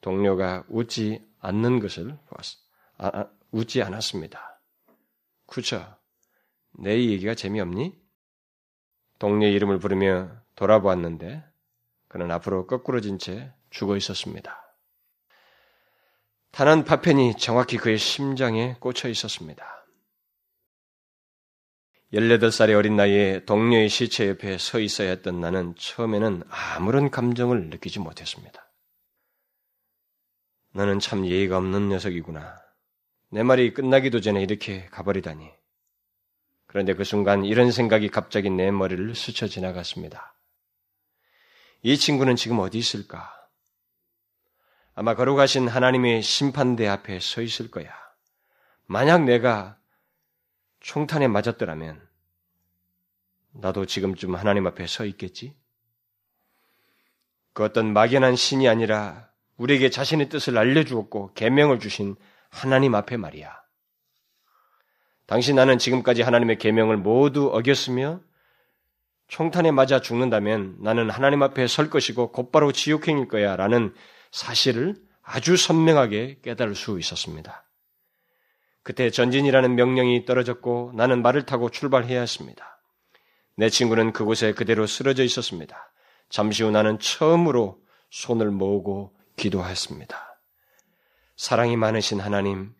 동료가 0.00 0.64
웃지 0.68 1.24
않는 1.38 1.78
것을 1.78 2.18
보았, 2.26 2.56
아, 2.98 3.20
아, 3.20 3.30
웃지 3.52 3.82
않았습니다. 3.82 4.60
그쵸? 5.46 5.96
내 6.72 6.98
얘기가 6.98 7.36
재미없니? 7.36 7.94
동료 9.20 9.46
이름을 9.46 9.78
부르며 9.78 10.32
돌아보았는데 10.56 11.44
그는 12.08 12.32
앞으로 12.32 12.66
거꾸러진 12.66 13.20
채 13.20 13.52
죽어 13.70 13.96
있었습니다. 13.96 14.60
탄한 16.50 16.84
파편이 16.84 17.36
정확히 17.36 17.76
그의 17.76 17.96
심장에 17.96 18.74
꽂혀 18.80 19.08
있었습니다. 19.08 19.83
18살의 22.14 22.76
어린 22.76 22.94
나이에 22.94 23.44
동료의 23.44 23.88
시체 23.88 24.28
옆에 24.28 24.56
서 24.56 24.78
있어야 24.78 25.10
했던 25.10 25.40
나는 25.40 25.74
처음에는 25.76 26.44
아무런 26.48 27.10
감정을 27.10 27.70
느끼지 27.70 27.98
못했습니다. 27.98 28.70
너는 30.74 31.00
참 31.00 31.26
예의가 31.26 31.56
없는 31.56 31.88
녀석이구나. 31.88 32.56
내 33.30 33.42
말이 33.42 33.74
끝나기도 33.74 34.20
전에 34.20 34.42
이렇게 34.42 34.86
가버리다니. 34.86 35.50
그런데 36.66 36.94
그 36.94 37.02
순간 37.02 37.44
이런 37.44 37.72
생각이 37.72 38.08
갑자기 38.08 38.48
내 38.48 38.70
머리를 38.70 39.14
스쳐 39.16 39.48
지나갔습니다. 39.48 40.36
이 41.82 41.96
친구는 41.96 42.36
지금 42.36 42.60
어디 42.60 42.78
있을까? 42.78 43.32
아마 44.94 45.16
걸어가신 45.16 45.66
하나님의 45.66 46.22
심판대 46.22 46.86
앞에 46.86 47.18
서 47.18 47.42
있을 47.42 47.72
거야. 47.72 47.92
만약 48.86 49.24
내가 49.24 49.78
총탄에 50.84 51.28
맞았더라면 51.28 51.98
나도 53.52 53.86
지금쯤 53.86 54.34
하나님 54.34 54.66
앞에 54.66 54.86
서 54.86 55.06
있겠지? 55.06 55.56
그 57.54 57.64
어떤 57.64 57.94
막연한 57.94 58.36
신이 58.36 58.68
아니라 58.68 59.30
우리에게 59.56 59.88
자신의 59.88 60.28
뜻을 60.28 60.58
알려주었고 60.58 61.32
계명을 61.32 61.80
주신 61.80 62.16
하나님 62.50 62.94
앞에 62.94 63.16
말이야. 63.16 63.62
당신 65.24 65.56
나는 65.56 65.78
지금까지 65.78 66.20
하나님의 66.20 66.58
계명을 66.58 66.98
모두 66.98 67.50
어겼으며 67.54 68.20
총탄에 69.28 69.70
맞아 69.70 70.02
죽는다면 70.02 70.76
나는 70.80 71.08
하나님 71.08 71.42
앞에 71.42 71.66
설 71.66 71.88
것이고 71.88 72.30
곧바로 72.30 72.72
지옥행일 72.72 73.28
거야 73.28 73.56
라는 73.56 73.94
사실을 74.32 74.96
아주 75.22 75.56
선명하게 75.56 76.40
깨달을 76.42 76.74
수 76.74 76.98
있었습니다. 76.98 77.64
그때 78.84 79.10
전진이라는 79.10 79.74
명령이 79.74 80.26
떨어졌고 80.26 80.92
나는 80.94 81.22
말을 81.22 81.46
타고 81.46 81.70
출발해야 81.70 82.20
했습니다. 82.20 82.80
내 83.56 83.70
친구는 83.70 84.12
그곳에 84.12 84.52
그대로 84.52 84.86
쓰러져 84.86 85.24
있었습니다. 85.24 85.90
잠시 86.28 86.62
후 86.62 86.70
나는 86.70 86.98
처음으로 86.98 87.82
손을 88.10 88.50
모으고 88.50 89.16
기도했습니다. 89.36 90.38
사랑이 91.36 91.76
많으신 91.76 92.20
하나님, 92.20 92.74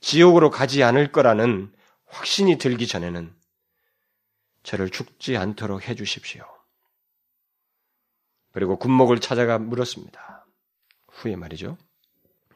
지옥으로 0.00 0.50
가지 0.50 0.82
않을 0.84 1.10
거라는 1.10 1.72
확신이 2.06 2.56
들기 2.56 2.86
전에는 2.86 3.34
저를 4.62 4.88
죽지 4.88 5.36
않도록 5.36 5.88
해 5.88 5.94
주십시오. 5.94 6.44
그리고 8.52 8.78
군목을 8.78 9.20
찾아가 9.20 9.58
물었습니다. 9.58 10.46
후에 11.08 11.34
말이죠. 11.34 11.76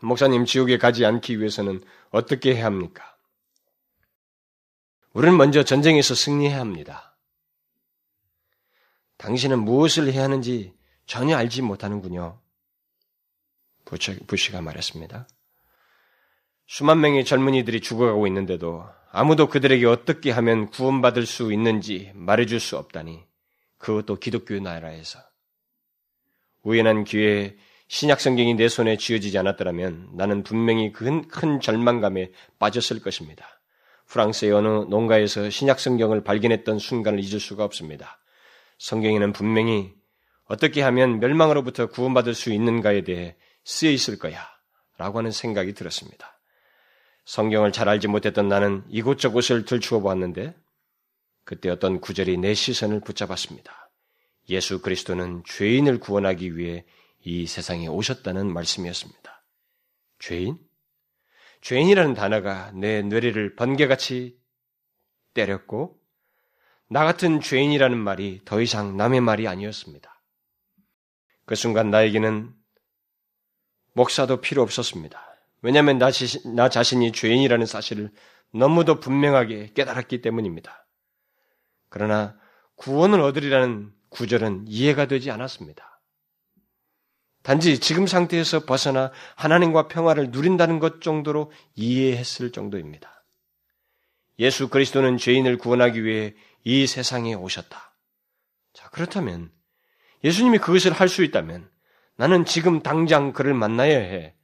목사님 0.04 0.44
지옥에 0.44 0.78
가지 0.78 1.04
않기 1.04 1.38
위해서는 1.38 1.82
어떻게 2.10 2.54
해야 2.54 2.66
합니까? 2.66 3.16
우리는 5.12 5.36
먼저 5.36 5.62
전쟁에서 5.62 6.14
승리해야 6.14 6.58
합니다. 6.58 7.16
당신은 9.16 9.60
무엇을 9.60 10.12
해야 10.12 10.24
하는지 10.24 10.74
전혀 11.06 11.36
알지 11.36 11.62
못하는군요. 11.62 12.40
부시가 14.26 14.60
말했습니다. 14.60 15.28
수만 16.66 17.00
명의 17.00 17.24
젊은이들이 17.24 17.80
죽어가고 17.80 18.26
있는데도 18.26 18.86
아무도 19.12 19.48
그들에게 19.48 19.86
어떻게 19.86 20.30
하면 20.32 20.70
구원받을 20.70 21.26
수 21.26 21.52
있는지 21.52 22.10
말해줄 22.14 22.58
수 22.58 22.76
없다니 22.76 23.24
그것도 23.78 24.16
기독교 24.16 24.58
나라에서 24.58 25.20
우연한 26.62 27.04
기회에 27.04 27.56
신약 27.88 28.20
성경이 28.20 28.54
내 28.54 28.68
손에 28.68 28.96
쥐어지지 28.96 29.36
않았더라면 29.38 30.10
나는 30.14 30.42
분명히 30.42 30.92
큰, 30.92 31.28
큰 31.28 31.60
절망감에 31.60 32.32
빠졌을 32.58 33.00
것입니다. 33.00 33.60
프랑스의 34.06 34.52
어느 34.52 34.68
농가에서 34.88 35.50
신약 35.50 35.80
성경을 35.80 36.24
발견했던 36.24 36.78
순간을 36.78 37.20
잊을 37.20 37.40
수가 37.40 37.64
없습니다. 37.64 38.18
성경에는 38.78 39.32
분명히 39.32 39.92
어떻게 40.46 40.82
하면 40.82 41.20
멸망으로부터 41.20 41.88
구원받을 41.88 42.34
수 42.34 42.52
있는가에 42.52 43.02
대해 43.02 43.36
쓰여 43.64 43.90
있을 43.90 44.18
거야 44.18 44.46
라고 44.98 45.18
하는 45.18 45.30
생각이 45.30 45.72
들었습니다. 45.74 46.38
성경을 47.24 47.72
잘 47.72 47.88
알지 47.88 48.08
못했던 48.08 48.48
나는 48.48 48.84
이곳저곳을 48.88 49.64
들추어 49.64 50.00
보았는데 50.00 50.54
그때 51.44 51.70
어떤 51.70 52.00
구절이 52.00 52.38
내 52.38 52.54
시선을 52.54 53.00
붙잡았습니다. 53.00 53.90
예수 54.50 54.82
그리스도는 54.82 55.42
죄인을 55.46 55.98
구원하기 56.00 56.56
위해 56.56 56.84
이 57.24 57.46
세상에 57.46 57.86
오셨다는 57.86 58.52
말씀이었습니다. 58.52 59.44
죄인? 60.18 60.58
죄인이라는 61.62 62.14
단어가 62.14 62.70
내 62.72 63.00
뇌리를 63.02 63.56
번개같이 63.56 64.38
때렸고 65.32 65.98
나 66.88 67.04
같은 67.04 67.40
죄인이라는 67.40 67.96
말이 67.96 68.42
더 68.44 68.60
이상 68.60 68.96
남의 68.98 69.22
말이 69.22 69.48
아니었습니다. 69.48 70.22
그 71.46 71.54
순간 71.54 71.90
나에게는 71.90 72.54
목사도 73.94 74.40
필요 74.42 74.62
없었습니다. 74.62 75.18
왜냐하면 75.62 75.96
나, 75.96 76.10
자신, 76.10 76.54
나 76.54 76.68
자신이 76.68 77.12
죄인이라는 77.12 77.64
사실을 77.64 78.12
너무도 78.52 79.00
분명하게 79.00 79.72
깨달았기 79.72 80.20
때문입니다. 80.20 80.86
그러나 81.88 82.38
구원을 82.76 83.20
얻으리라는 83.20 83.92
구절은 84.10 84.66
이해가 84.68 85.06
되지 85.06 85.30
않았습니다. 85.30 85.93
단지 87.44 87.78
지금 87.78 88.06
상태에서 88.06 88.64
벗어나 88.64 89.12
하나님과 89.36 89.86
평화를 89.88 90.30
누린다는 90.30 90.78
것 90.78 91.02
정도로 91.02 91.52
이해했을 91.74 92.50
정도입니다. 92.52 93.22
예수 94.38 94.68
그리스도는 94.68 95.18
죄인을 95.18 95.58
구원하기 95.58 96.02
위해 96.04 96.34
이 96.64 96.86
세상에 96.86 97.34
오셨다. 97.34 97.94
자, 98.72 98.88
그렇다면 98.88 99.52
예수님이 100.24 100.56
그것을 100.58 100.92
할 100.92 101.08
수 101.08 101.22
있다면 101.22 101.70
나는 102.16 102.46
지금 102.46 102.80
당장 102.82 103.32
그를 103.34 103.52
만나야 103.52 103.98
해. 103.98 104.34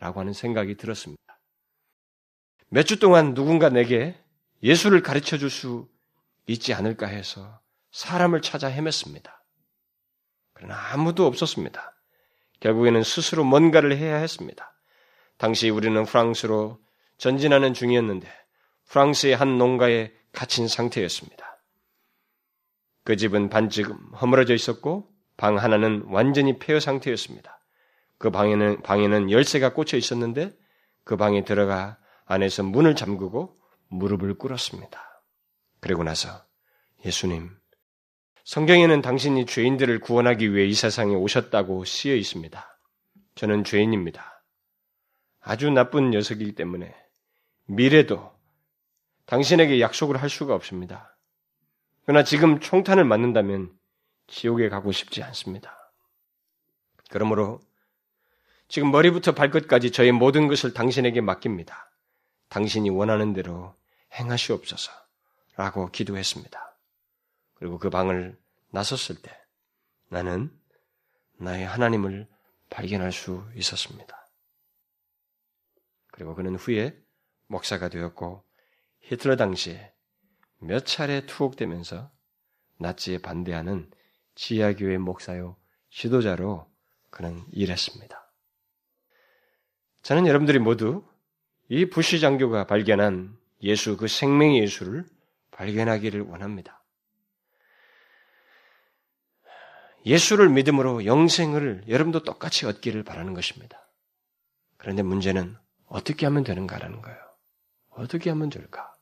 라고 0.00 0.20
하는 0.20 0.32
생각이 0.32 0.76
들었습니다. 0.76 1.22
몇 2.70 2.84
주 2.84 2.98
동안 2.98 3.34
누군가 3.34 3.68
내게 3.68 4.18
예수를 4.62 5.02
가르쳐 5.02 5.36
줄 5.36 5.50
수 5.50 5.86
있지 6.46 6.72
않을까 6.72 7.06
해서 7.08 7.60
사람을 7.92 8.40
찾아 8.40 8.70
헤맸습니다. 8.70 9.32
그러나 10.54 10.76
아무도 10.94 11.26
없었습니다. 11.26 11.97
결국에는 12.60 13.02
스스로 13.02 13.44
뭔가를 13.44 13.96
해야 13.96 14.16
했습니다. 14.16 14.74
당시 15.36 15.70
우리는 15.70 16.04
프랑스로 16.04 16.78
전진하는 17.16 17.74
중이었는데 17.74 18.28
프랑스의 18.88 19.36
한 19.36 19.58
농가에 19.58 20.12
갇힌 20.32 20.68
상태였습니다. 20.68 21.62
그 23.04 23.16
집은 23.16 23.48
반쯤 23.48 24.12
허물어져 24.20 24.54
있었고 24.54 25.08
방 25.36 25.58
하나는 25.58 26.04
완전히 26.08 26.58
폐허 26.58 26.80
상태였습니다. 26.80 27.60
그 28.18 28.30
방에는, 28.30 28.82
방에는 28.82 29.30
열쇠가 29.30 29.72
꽂혀 29.72 29.96
있었는데 29.96 30.52
그 31.04 31.16
방에 31.16 31.44
들어가 31.44 31.98
안에서 32.26 32.64
문을 32.64 32.96
잠그고 32.96 33.56
무릎을 33.88 34.34
꿇었습니다. 34.36 35.22
그리고 35.80 36.02
나서 36.02 36.44
예수님, 37.04 37.50
성경에는 38.48 39.02
당신이 39.02 39.44
죄인들을 39.44 40.00
구원하기 40.00 40.54
위해 40.54 40.66
이 40.66 40.72
세상에 40.72 41.14
오셨다고 41.14 41.84
쓰여 41.84 42.14
있습니다. 42.14 42.80
저는 43.34 43.62
죄인입니다. 43.62 44.42
아주 45.40 45.68
나쁜 45.68 46.08
녀석이기 46.08 46.54
때문에 46.54 46.96
미래도 47.66 48.32
당신에게 49.26 49.82
약속을 49.82 50.22
할 50.22 50.30
수가 50.30 50.54
없습니다. 50.54 51.14
그러나 52.06 52.24
지금 52.24 52.58
총탄을 52.58 53.04
맞는다면 53.04 53.70
지옥에 54.28 54.70
가고 54.70 54.92
싶지 54.92 55.22
않습니다. 55.24 55.92
그러므로 57.10 57.60
지금 58.66 58.90
머리부터 58.90 59.32
발끝까지 59.32 59.90
저의 59.90 60.12
모든 60.12 60.48
것을 60.48 60.72
당신에게 60.72 61.20
맡깁니다. 61.20 61.90
당신이 62.48 62.88
원하는 62.88 63.34
대로 63.34 63.74
행하시옵소서. 64.14 64.90
라고 65.54 65.90
기도했습니다. 65.90 66.77
그리고 67.58 67.78
그 67.78 67.90
방을 67.90 68.38
나섰을 68.70 69.20
때 69.20 69.36
나는 70.08 70.50
나의 71.38 71.66
하나님을 71.66 72.26
발견할 72.70 73.12
수 73.12 73.44
있었습니다. 73.54 74.28
그리고 76.08 76.34
그는 76.34 76.56
후에 76.56 76.96
목사가 77.46 77.88
되었고 77.88 78.44
히틀러 79.02 79.36
당시에 79.36 79.92
몇 80.58 80.84
차례 80.84 81.24
투옥되면서 81.26 82.10
나치에 82.78 83.18
반대하는 83.18 83.90
지하교회 84.34 84.98
목사요 84.98 85.56
지도자로 85.90 86.70
그는 87.10 87.44
일했습니다. 87.52 88.32
저는 90.02 90.26
여러분들이 90.26 90.58
모두 90.58 91.04
이 91.68 91.86
부시 91.86 92.20
장교가 92.20 92.66
발견한 92.66 93.36
예수, 93.62 93.96
그 93.96 94.06
생명의 94.06 94.62
예수를 94.62 95.04
발견하기를 95.50 96.22
원합니다. 96.22 96.77
예수를 100.08 100.48
믿음으로 100.48 101.04
영생을 101.04 101.84
여러분도 101.86 102.22
똑같이 102.22 102.64
얻기를 102.64 103.02
바라는 103.02 103.34
것입니다. 103.34 103.78
그런데 104.78 105.02
문제는 105.02 105.54
어떻게 105.84 106.24
하면 106.24 106.44
되는가라는 106.44 107.02
거예요. 107.02 107.18
어떻게 107.90 108.30
하면 108.30 108.48
될까? 108.48 108.94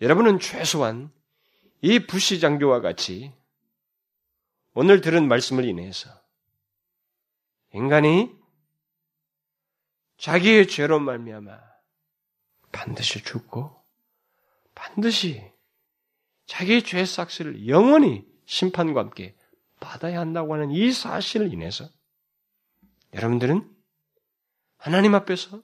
여러분은 0.00 0.40
최소한 0.40 1.12
이 1.82 1.98
부시 2.06 2.40
장교와 2.40 2.80
같이 2.80 3.30
오늘 4.72 5.02
들은 5.02 5.28
말씀을 5.28 5.66
인해서 5.66 6.08
인간이 7.74 8.34
자기의 10.16 10.66
죄로 10.66 10.98
말미암아 10.98 11.60
반드시 12.72 13.22
죽고 13.22 13.84
반드시 14.74 15.52
자기의 16.46 16.84
죄 16.84 17.04
삭스를 17.04 17.68
영원히 17.68 18.24
심판과 18.48 19.00
함께 19.00 19.36
받아야 19.78 20.20
한다고 20.20 20.54
하는 20.54 20.70
이 20.70 20.90
사실을 20.90 21.52
인해서 21.52 21.88
여러분들은 23.12 23.70
하나님 24.78 25.14
앞에서 25.14 25.62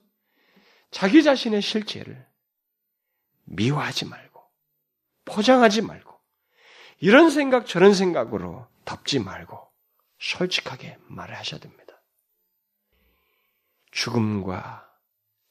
자기 0.91 1.23
자신의 1.23 1.63
실체를 1.63 2.25
미워하지 3.45 4.05
말고 4.05 4.41
포장하지 5.25 5.81
말고 5.81 6.15
이런 6.99 7.31
생각 7.31 7.65
저런 7.65 7.95
생각으로 7.95 8.67
덮지 8.85 9.19
말고 9.19 9.59
솔직하게 10.19 10.99
말을 11.07 11.35
하셔야 11.35 11.59
됩니다. 11.59 12.01
죽음과 13.91 14.87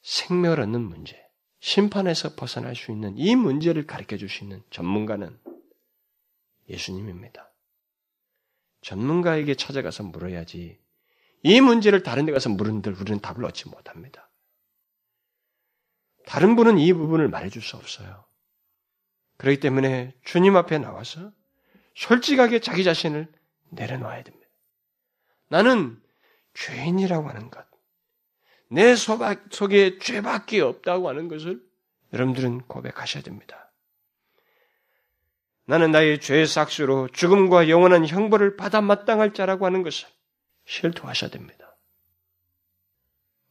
생명을 0.01 0.61
얻는 0.61 0.81
문제, 0.81 1.21
심판에서 1.59 2.35
벗어날 2.35 2.75
수 2.75 2.91
있는 2.91 3.17
이 3.17 3.35
문제를 3.35 3.85
가르쳐 3.85 4.15
줄 4.17 4.29
수 4.29 4.43
있는 4.43 4.63
전문가는 4.69 5.37
예수님입니다. 6.69 7.51
전문가에게 8.81 9.55
찾아가서 9.55 10.03
물어야지 10.03 10.79
이 11.43 11.61
문제를 11.61 12.03
다른 12.03 12.25
데 12.25 12.31
가서 12.31 12.49
물은들 12.49 12.93
우리는 12.93 13.19
답을 13.19 13.45
얻지 13.45 13.69
못합니다. 13.69 14.29
다른 16.25 16.55
분은 16.55 16.79
이 16.79 16.91
부분을 16.93 17.27
말해줄 17.29 17.61
수 17.61 17.77
없어요. 17.77 18.25
그렇기 19.37 19.59
때문에 19.59 20.15
주님 20.23 20.55
앞에 20.55 20.79
나와서 20.79 21.31
솔직하게 21.95 22.59
자기 22.59 22.83
자신을 22.83 23.31
내려놓아야 23.69 24.23
됩니다. 24.23 24.47
나는 25.49 26.01
죄인이라고 26.53 27.29
하는 27.29 27.49
것, 27.49 27.65
내 28.69 28.95
속에 28.95 29.99
죄밖에 29.99 30.61
없다고 30.61 31.09
하는 31.09 31.27
것을 31.27 31.63
여러분들은 32.13 32.61
고백하셔야 32.67 33.21
됩니다. 33.23 33.64
나는 35.65 35.91
나의 35.91 36.21
죄의 36.21 36.47
삭수로 36.47 37.09
죽음과 37.09 37.69
영원한 37.69 38.07
형벌을 38.07 38.55
받아 38.55 38.81
마땅할 38.81 39.33
자라고 39.33 39.65
하는 39.65 39.83
것을 39.83 40.07
실토하셔야 40.65 41.31
됩니다. 41.31 41.77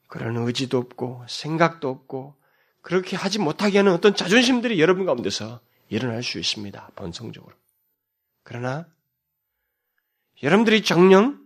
그런 0.07 0.37
의지도 0.37 0.79
없고 0.79 1.25
생각도 1.29 1.89
없고 1.89 2.37
그렇게 2.83 3.17
하지 3.17 3.39
못하게 3.39 3.79
하는 3.79 3.93
어떤 3.93 4.15
자존심들이 4.15 4.81
여러분 4.81 5.07
가운데서 5.07 5.61
일어날 5.89 6.23
수 6.23 6.39
있습니다. 6.39 6.91
본성적으로. 6.95 7.55
그러나 8.43 8.87
여러분들이 10.43 10.83
정령 10.83 11.45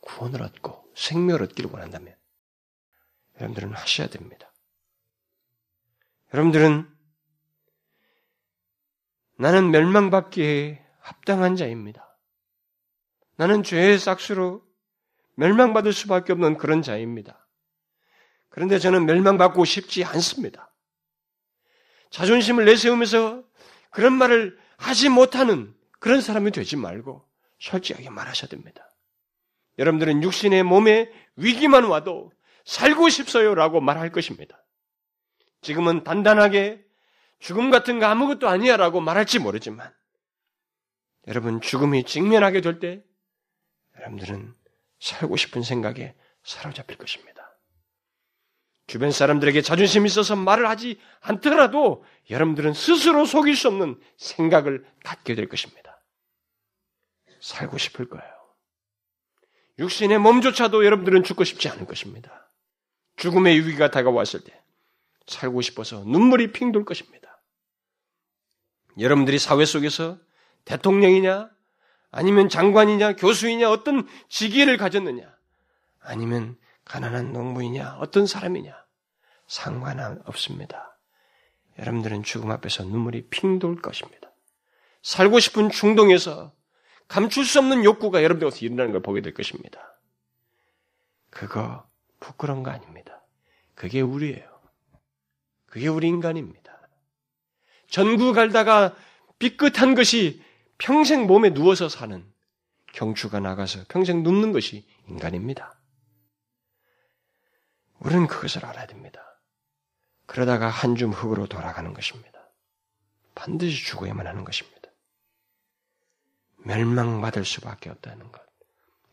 구원을 0.00 0.42
얻고 0.42 0.90
생명을 0.96 1.42
얻기를 1.44 1.70
원한다면 1.70 2.16
여러분들은 3.36 3.72
하셔야 3.72 4.08
됩니다. 4.08 4.52
여러분들은 6.32 6.88
나는 9.42 9.72
멸망받기에 9.72 10.80
합당한 11.00 11.56
자입니다. 11.56 12.16
나는 13.34 13.64
죄의 13.64 13.98
싹수로 13.98 14.62
멸망받을 15.34 15.92
수밖에 15.92 16.32
없는 16.32 16.56
그런 16.58 16.80
자입니다. 16.80 17.44
그런데 18.50 18.78
저는 18.78 19.04
멸망받고 19.04 19.64
싶지 19.64 20.04
않습니다. 20.04 20.72
자존심을 22.10 22.66
내세우면서 22.66 23.42
그런 23.90 24.12
말을 24.12 24.56
하지 24.76 25.08
못하는 25.08 25.74
그런 25.98 26.20
사람이 26.20 26.52
되지 26.52 26.76
말고 26.76 27.28
솔직하게 27.58 28.10
말하셔야 28.10 28.48
됩니다. 28.48 28.94
여러분들은 29.76 30.22
육신의 30.22 30.62
몸에 30.62 31.10
위기만 31.34 31.82
와도 31.82 32.30
살고 32.64 33.08
싶어요라고 33.08 33.80
말할 33.80 34.12
것입니다. 34.12 34.64
지금은 35.62 36.04
단단하게 36.04 36.91
죽음 37.42 37.70
같은 37.70 37.98
거 37.98 38.06
아무것도 38.06 38.48
아니야 38.48 38.76
라고 38.76 39.00
말할지 39.00 39.40
모르지만 39.40 39.92
여러분 41.26 41.60
죽음이 41.60 42.04
직면하게 42.04 42.60
될 42.60 42.78
때 42.78 43.02
여러분들은 43.98 44.54
살고 45.00 45.36
싶은 45.36 45.62
생각에 45.62 46.14
사로잡힐 46.44 46.96
것입니다. 46.96 47.58
주변 48.86 49.10
사람들에게 49.10 49.60
자존심이 49.60 50.06
있어서 50.06 50.36
말을 50.36 50.68
하지 50.68 51.00
않더라도 51.20 52.04
여러분들은 52.30 52.74
스스로 52.74 53.24
속일 53.24 53.56
수 53.56 53.68
없는 53.68 54.00
생각을 54.16 54.86
갖게 55.04 55.34
될 55.34 55.48
것입니다. 55.48 56.00
살고 57.40 57.78
싶을 57.78 58.08
거예요. 58.08 58.32
육신의 59.80 60.18
몸조차도 60.18 60.84
여러분들은 60.84 61.24
죽고 61.24 61.42
싶지 61.44 61.68
않을 61.68 61.86
것입니다. 61.86 62.48
죽음의 63.16 63.58
위기가 63.66 63.90
다가왔을 63.90 64.44
때 64.44 64.62
살고 65.26 65.60
싶어서 65.62 66.04
눈물이 66.04 66.52
핑 66.52 66.70
돌 66.70 66.84
것입니다. 66.84 67.21
여러분들이 68.98 69.38
사회 69.38 69.64
속에서 69.64 70.18
대통령이냐, 70.64 71.50
아니면 72.10 72.48
장관이냐, 72.48 73.16
교수이냐, 73.16 73.70
어떤 73.70 74.06
직위를 74.28 74.76
가졌느냐, 74.76 75.34
아니면 76.00 76.56
가난한 76.84 77.32
농부이냐, 77.32 77.96
어떤 77.98 78.26
사람이냐, 78.26 78.76
상관없습니다. 79.46 80.98
여러분들은 81.78 82.22
죽음 82.22 82.50
앞에서 82.50 82.84
눈물이 82.84 83.28
핑 83.28 83.58
돌 83.58 83.80
것입니다. 83.80 84.30
살고 85.02 85.40
싶은 85.40 85.70
충동에서 85.70 86.52
감출 87.08 87.44
수 87.44 87.58
없는 87.58 87.84
욕구가 87.84 88.22
여러분들한테 88.22 88.64
일어나는 88.64 88.92
걸 88.92 89.02
보게 89.02 89.20
될 89.20 89.34
것입니다. 89.34 89.98
그거 91.30 91.86
부끄러운 92.20 92.62
거 92.62 92.70
아닙니다. 92.70 93.22
그게 93.74 94.00
우리예요. 94.00 94.48
그게 95.66 95.88
우리 95.88 96.08
인간입니다. 96.08 96.61
전구 97.92 98.32
갈다가 98.32 98.96
삐끗한 99.38 99.94
것이 99.94 100.42
평생 100.78 101.26
몸에 101.26 101.52
누워서 101.52 101.90
사는 101.90 102.26
경추가 102.94 103.38
나가서 103.38 103.84
평생 103.88 104.22
눕는 104.22 104.52
것이 104.52 104.88
인간입니다. 105.08 105.78
우리는 108.00 108.26
그것을 108.26 108.64
알아야 108.64 108.86
됩니다. 108.86 109.20
그러다가 110.26 110.68
한 110.68 110.96
줌 110.96 111.12
흙으로 111.12 111.46
돌아가는 111.46 111.92
것입니다. 111.92 112.40
반드시 113.34 113.84
죽어야만 113.84 114.26
하는 114.26 114.44
것입니다. 114.44 114.88
멸망받을 116.64 117.44
수밖에 117.44 117.90
없다는 117.90 118.32
것. 118.32 118.40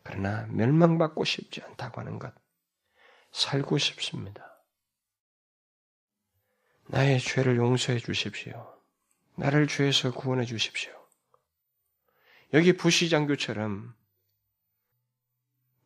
그러나 0.02 0.46
멸망받고 0.48 1.24
싶지 1.24 1.62
않다고 1.62 2.00
하는 2.00 2.18
것. 2.18 2.32
살고 3.32 3.76
싶습니다. 3.76 4.49
나의 6.90 7.20
죄를 7.20 7.56
용서해 7.56 8.00
주십시오. 8.00 8.76
나를 9.36 9.68
죄에서 9.68 10.12
구원해 10.12 10.44
주십시오. 10.44 10.92
여기 12.52 12.72
부시장교처럼 12.72 13.94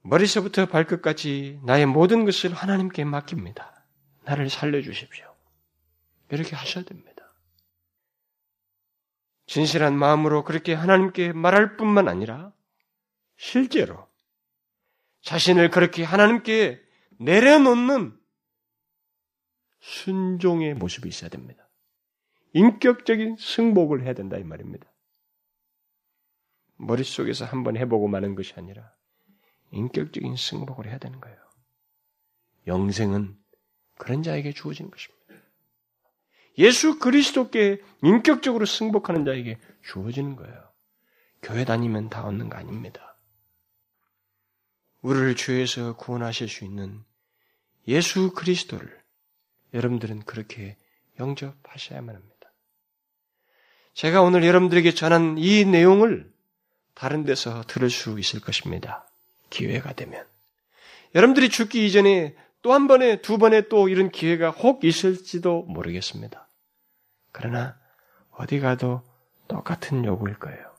머리서부터 0.00 0.66
발끝까지 0.66 1.60
나의 1.62 1.84
모든 1.84 2.24
것을 2.24 2.54
하나님께 2.54 3.04
맡깁니다. 3.04 3.84
나를 4.24 4.48
살려주십시오. 4.48 5.34
이렇게 6.30 6.56
하셔야 6.56 6.84
됩니다. 6.84 7.34
진실한 9.46 9.94
마음으로 9.94 10.42
그렇게 10.42 10.72
하나님께 10.72 11.34
말할 11.34 11.76
뿐만 11.76 12.08
아니라 12.08 12.50
실제로 13.36 14.08
자신을 15.20 15.70
그렇게 15.70 16.02
하나님께 16.02 16.82
내려놓는 17.18 18.18
순종의 19.84 20.74
모습이 20.74 21.08
있어야 21.08 21.28
됩니다. 21.28 21.68
인격적인 22.54 23.36
승복을 23.38 24.02
해야 24.02 24.14
된다 24.14 24.38
이 24.38 24.44
말입니다. 24.44 24.90
머릿속에서 26.76 27.44
한번 27.44 27.76
해보고 27.76 28.08
마는 28.08 28.34
것이 28.34 28.54
아니라 28.56 28.92
인격적인 29.72 30.36
승복을 30.36 30.86
해야 30.86 30.98
되는 30.98 31.20
거예요. 31.20 31.36
영생은 32.66 33.36
그런 33.96 34.22
자에게 34.22 34.52
주어지는 34.52 34.90
것입니다. 34.90 35.24
예수 36.56 36.98
그리스도께 36.98 37.82
인격적으로 38.02 38.64
승복하는 38.64 39.24
자에게 39.26 39.58
주어지는 39.82 40.36
거예요. 40.36 40.72
교회 41.42 41.64
다니면 41.64 42.08
다 42.08 42.24
얻는 42.24 42.48
거 42.48 42.56
아닙니다. 42.56 43.18
우리를 45.02 45.36
죄에서 45.36 45.96
구원하실 45.96 46.48
수 46.48 46.64
있는 46.64 47.04
예수 47.86 48.32
그리스도를 48.32 49.03
여러분들은 49.74 50.22
그렇게 50.22 50.76
영접하셔야만 51.18 52.14
합니다. 52.14 52.34
제가 53.92 54.22
오늘 54.22 54.44
여러분들에게 54.44 54.94
전한 54.94 55.36
이 55.38 55.64
내용을 55.64 56.32
다른 56.94 57.24
데서 57.24 57.62
들을 57.62 57.90
수 57.90 58.18
있을 58.18 58.40
것입니다. 58.40 59.06
기회가 59.50 59.92
되면. 59.92 60.26
여러분들이 61.14 61.48
죽기 61.48 61.86
이전에 61.86 62.34
또 62.64 62.72
한 62.72 62.88
번에, 62.88 63.20
두 63.20 63.36
번에 63.36 63.68
또 63.68 63.90
이런 63.90 64.10
기회가 64.10 64.48
혹 64.48 64.84
있을지도 64.84 65.64
모르겠습니다. 65.64 66.48
그러나 67.30 67.78
어디 68.30 68.58
가도 68.58 69.02
똑같은 69.48 70.02
요구일 70.06 70.38
거예요. 70.38 70.74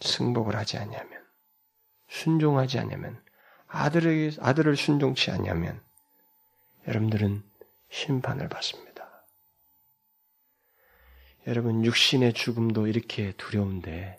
승복을 0.00 0.56
하지 0.56 0.78
않냐면, 0.78 1.22
순종하지 2.08 2.78
않냐면, 2.78 3.22
아들에게, 3.66 4.38
아들을 4.40 4.74
순종치 4.74 5.30
않냐면, 5.32 5.82
여러분들은 6.90 7.44
심판을 7.88 8.48
받습니다. 8.48 9.24
여러분, 11.46 11.84
육신의 11.84 12.32
죽음도 12.32 12.88
이렇게 12.88 13.32
두려운데, 13.36 14.16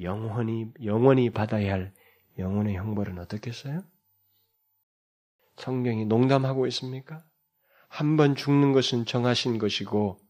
영원히, 0.00 0.72
영원히 0.84 1.30
받아야 1.30 1.72
할 1.72 1.92
영혼의 2.38 2.76
형벌은 2.76 3.18
어떻겠어요? 3.18 3.82
성경이 5.56 6.04
농담하고 6.04 6.66
있습니까? 6.68 7.24
한 7.88 8.16
번 8.16 8.36
죽는 8.36 8.72
것은 8.72 9.06
정하신 9.06 9.58
것이고 9.58 10.20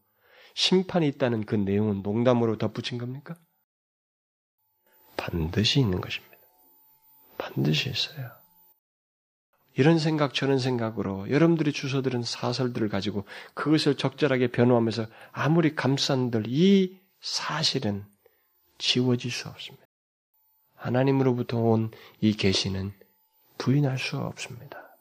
심판이 0.55 1.07
있다는 1.09 1.45
그 1.45 1.55
내용은 1.55 2.01
농담으로 2.01 2.57
덧붙인 2.57 2.97
겁니까? 2.97 3.35
반드시 5.17 5.81
있는 5.81 5.99
것입니다. 6.01 6.37
반드시 7.37 7.89
있어요. 7.89 8.31
이런 9.77 9.99
생각 9.99 10.33
저런 10.33 10.57
생각으로 10.57 11.29
여러분들이 11.29 11.71
주소들은 11.71 12.23
사설들을 12.23 12.89
가지고 12.89 13.25
그것을 13.53 13.95
적절하게 13.95 14.47
변호하면서 14.47 15.05
아무리 15.31 15.75
감싼들 15.75 16.45
이 16.47 16.99
사실은 17.21 18.03
지워질 18.79 19.31
수 19.31 19.47
없습니다. 19.49 19.85
하나님으로부터 20.75 21.59
온 21.59 21.91
이 22.21 22.33
계시는 22.33 22.91
부인할 23.59 23.99
수 23.99 24.17
없습니다. 24.17 24.97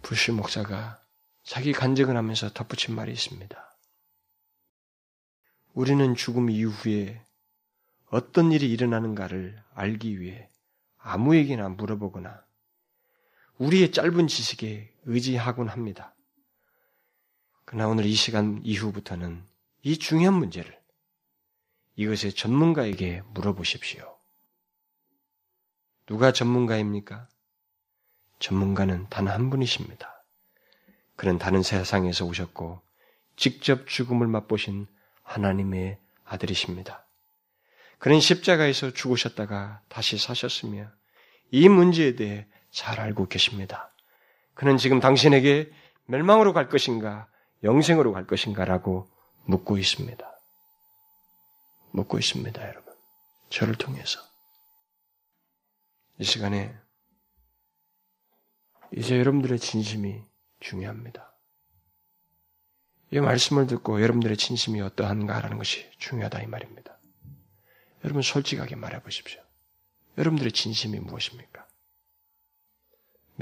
부시 0.00 0.32
목사가 0.32 0.98
자기 1.44 1.72
간증을 1.72 2.16
하면서 2.16 2.50
덧붙인 2.50 2.94
말이 2.94 3.12
있습니다. 3.12 3.76
우리는 5.74 6.14
죽음 6.14 6.48
이후에 6.50 7.22
어떤 8.08 8.52
일이 8.52 8.70
일어나는가를 8.70 9.62
알기 9.74 10.20
위해 10.20 10.48
아무에게나 10.98 11.70
물어보거나 11.70 12.42
우리의 13.58 13.92
짧은 13.92 14.26
지식에 14.26 14.92
의지하곤 15.04 15.68
합니다. 15.68 16.14
그러나 17.64 17.88
오늘 17.88 18.06
이 18.06 18.14
시간 18.14 18.60
이후부터는 18.64 19.44
이 19.82 19.98
중요한 19.98 20.34
문제를 20.34 20.78
이것의 21.96 22.34
전문가에게 22.34 23.22
물어보십시오. 23.34 24.16
누가 26.06 26.32
전문가입니까? 26.32 27.28
전문가는 28.38 29.08
단 29.08 29.28
한 29.28 29.50
분이십니다. 29.50 30.24
그는 31.16 31.38
다른 31.38 31.62
세상에서 31.62 32.24
오셨고 32.24 32.80
직접 33.36 33.86
죽음을 33.86 34.26
맛보신 34.26 34.86
하나님의 35.22 35.98
아들이십니다. 36.24 37.06
그는 37.98 38.18
십자가에서 38.18 38.92
죽으셨다가 38.92 39.82
다시 39.88 40.18
사셨으며 40.18 40.90
이 41.52 41.68
문제에 41.68 42.16
대해 42.16 42.48
잘 42.72 42.98
알고 43.00 43.28
계십니다. 43.28 43.94
그는 44.54 44.76
지금 44.78 44.98
당신에게 44.98 45.70
멸망으로 46.06 46.52
갈 46.52 46.68
것인가, 46.68 47.28
영생으로 47.62 48.12
갈 48.12 48.26
것인가라고 48.26 49.08
묻고 49.44 49.78
있습니다. 49.78 50.26
묻고 51.92 52.18
있습니다, 52.18 52.68
여러분. 52.68 52.94
저를 53.50 53.74
통해서. 53.74 54.20
이 56.18 56.24
시간에 56.24 56.74
이제 58.94 59.18
여러분들의 59.18 59.58
진심이 59.58 60.22
중요합니다. 60.60 61.32
이 63.10 63.20
말씀을 63.20 63.66
듣고 63.66 64.00
여러분들의 64.00 64.36
진심이 64.36 64.80
어떠한가라는 64.80 65.58
것이 65.58 65.90
중요하다 65.98 66.42
이 66.42 66.46
말입니다. 66.46 66.98
여러분 68.04 68.22
솔직하게 68.22 68.76
말해 68.76 69.02
보십시오. 69.02 69.42
여러분들의 70.16 70.52
진심이 70.52 70.98
무엇입니까? 70.98 71.61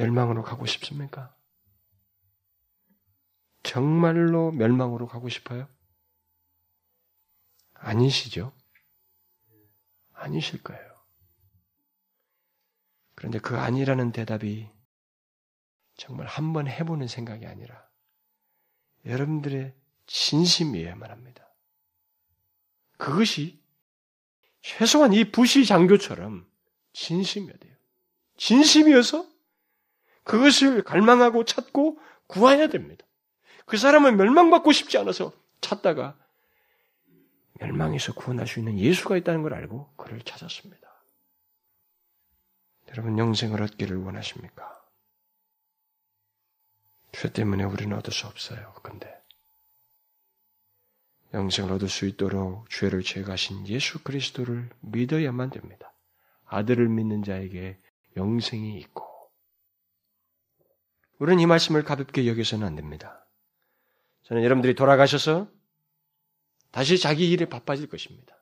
멸망으로 0.01 0.43
가고 0.43 0.65
싶습니까? 0.65 1.37
정말로 3.63 4.51
멸망으로 4.51 5.07
가고 5.07 5.29
싶어요? 5.29 5.69
아니시죠? 7.75 8.53
아니실 10.15 10.63
거예요. 10.63 10.91
그런데 13.15 13.39
그 13.39 13.59
아니라는 13.59 14.13
대답이 14.13 14.71
정말 15.97 16.27
한번 16.27 16.67
해보는 16.67 17.07
생각이 17.07 17.45
아니라 17.45 17.87
여러분들의 19.05 19.75
진심이어야만 20.07 21.11
합니다. 21.11 21.47
그것이 22.97 23.63
최소한 24.63 25.13
이 25.13 25.31
부시 25.31 25.67
장교처럼 25.67 26.51
진심이어야 26.95 27.59
돼요. 27.59 27.77
진심이어서 28.39 29.40
그것을 30.31 30.85
갈망하고 30.85 31.45
찾고 31.45 31.99
구해야 32.29 32.69
됩니다. 32.69 33.05
그 33.67 33.77
사람은 33.77 34.17
멸망받고 34.17 34.71
싶지 34.71 34.97
않아서 34.99 35.33
찾다가 35.61 36.17
멸망에서 37.55 38.15
구원할 38.15 38.47
수 38.47 38.61
있는 38.61 38.79
예수가 38.79 39.17
있다는 39.17 39.43
걸 39.43 39.55
알고 39.55 39.93
그를 39.97 40.23
찾았습니다. 40.23 40.89
여러분 42.91 43.19
영생을 43.19 43.61
얻기를 43.61 43.97
원하십니까? 43.97 44.81
죄 47.11 47.33
때문에 47.33 47.65
우리는 47.65 47.97
얻을 47.97 48.13
수 48.13 48.29
없어요. 48.29 48.73
근데 48.85 49.13
영생을 51.35 51.73
얻을 51.73 51.89
수 51.89 52.07
있도록 52.07 52.71
죄를 52.71 53.03
제거하신 53.03 53.67
예수 53.67 54.01
그리스도를 54.05 54.71
믿어야만 54.79 55.51
됩니다. 55.51 55.93
아들을 56.47 56.89
믿는 56.89 57.25
자에게 57.25 57.81
영생이 58.17 58.79
있고 58.79 59.10
우리는 61.21 61.39
이 61.39 61.47
말씀을 61.47 61.85
가볍게 61.85 62.27
여기서는 62.27 62.67
안 62.67 62.75
됩니다. 62.75 63.27
저는 64.23 64.43
여러분들이 64.43 64.75
돌아가셔서 64.75 65.49
다시 66.71 66.99
자기 66.99 67.31
일에 67.31 67.45
바빠질 67.45 67.89
것입니다. 67.89 68.35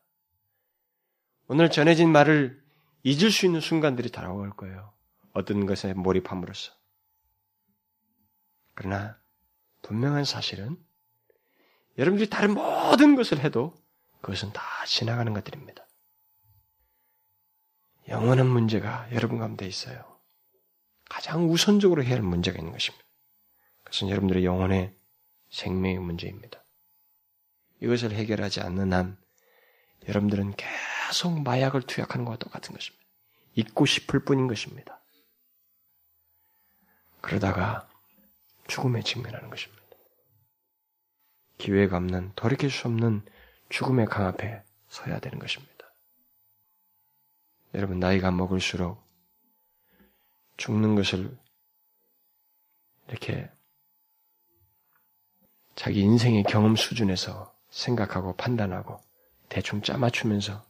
오늘 1.49 1.70
전해진 1.70 2.12
말을 2.12 2.62
잊을 3.03 3.33
수 3.33 3.47
있는 3.47 3.61
순간들이 3.61 4.11
다가올 4.11 4.51
거예요. 4.51 4.93
어떤 5.33 5.66
것에 5.66 5.93
몰입함으로써. 5.93 6.72
그러나 8.74 9.18
분명한 9.83 10.24
사실은 10.24 10.76
여러분들이 11.97 12.31
다른 12.31 12.55
모든 12.55 13.16
것을 13.16 13.41
해도 13.41 13.74
그것은 14.20 14.53
다 14.53 14.62
지나가는 14.87 15.33
것들입니다. 15.33 15.85
영원한 18.07 18.47
문제가 18.47 19.09
여러분 19.12 19.39
가운데 19.39 19.66
있어요. 19.66 20.18
가장 21.09 21.50
우선적으로 21.50 22.04
해야 22.04 22.16
할 22.16 22.22
문제가 22.22 22.59
있는 22.59 22.72
것입니다. 22.72 23.04
그것은 23.84 24.11
여러분들의 24.11 24.44
영혼의 24.44 24.94
생명의 25.50 25.98
문제입니다. 25.98 26.62
이것을 27.80 28.12
해결하지 28.12 28.61
않는 28.61 28.92
한 28.92 29.18
여러분들은 30.09 30.54
계속 30.56 31.42
마약을 31.42 31.82
투약하는 31.82 32.24
것과 32.24 32.38
똑같은 32.38 32.74
것입니다. 32.74 33.04
잊고 33.54 33.86
싶을 33.86 34.24
뿐인 34.24 34.46
것입니다. 34.46 35.00
그러다가 37.20 37.88
죽음에 38.68 39.02
직면하는 39.02 39.50
것입니다. 39.50 39.82
기회가 41.56 41.96
없는 41.96 42.32
돌이킬 42.36 42.70
수 42.70 42.86
없는 42.86 43.22
죽음의 43.68 44.06
강 44.06 44.26
앞에 44.26 44.62
서야 44.88 45.18
되는 45.18 45.38
것입니다. 45.38 45.74
여러분 47.74 47.98
나이가 47.98 48.30
먹을수록 48.30 49.07
죽는 50.59 50.94
것을 50.96 51.38
이렇게 53.09 53.50
자기 55.74 56.00
인생의 56.00 56.42
경험 56.42 56.76
수준에서 56.76 57.56
생각하고 57.70 58.36
판단하고 58.36 59.00
대충 59.48 59.80
짜맞추면서 59.80 60.66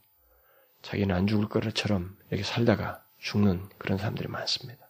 자기는 0.83 1.13
안 1.13 1.27
죽을 1.27 1.49
거처럼 1.49 2.17
이렇게 2.29 2.43
살다가 2.43 3.03
죽는 3.17 3.67
그런 3.77 3.97
사람들이 3.97 4.29
많습니다. 4.29 4.87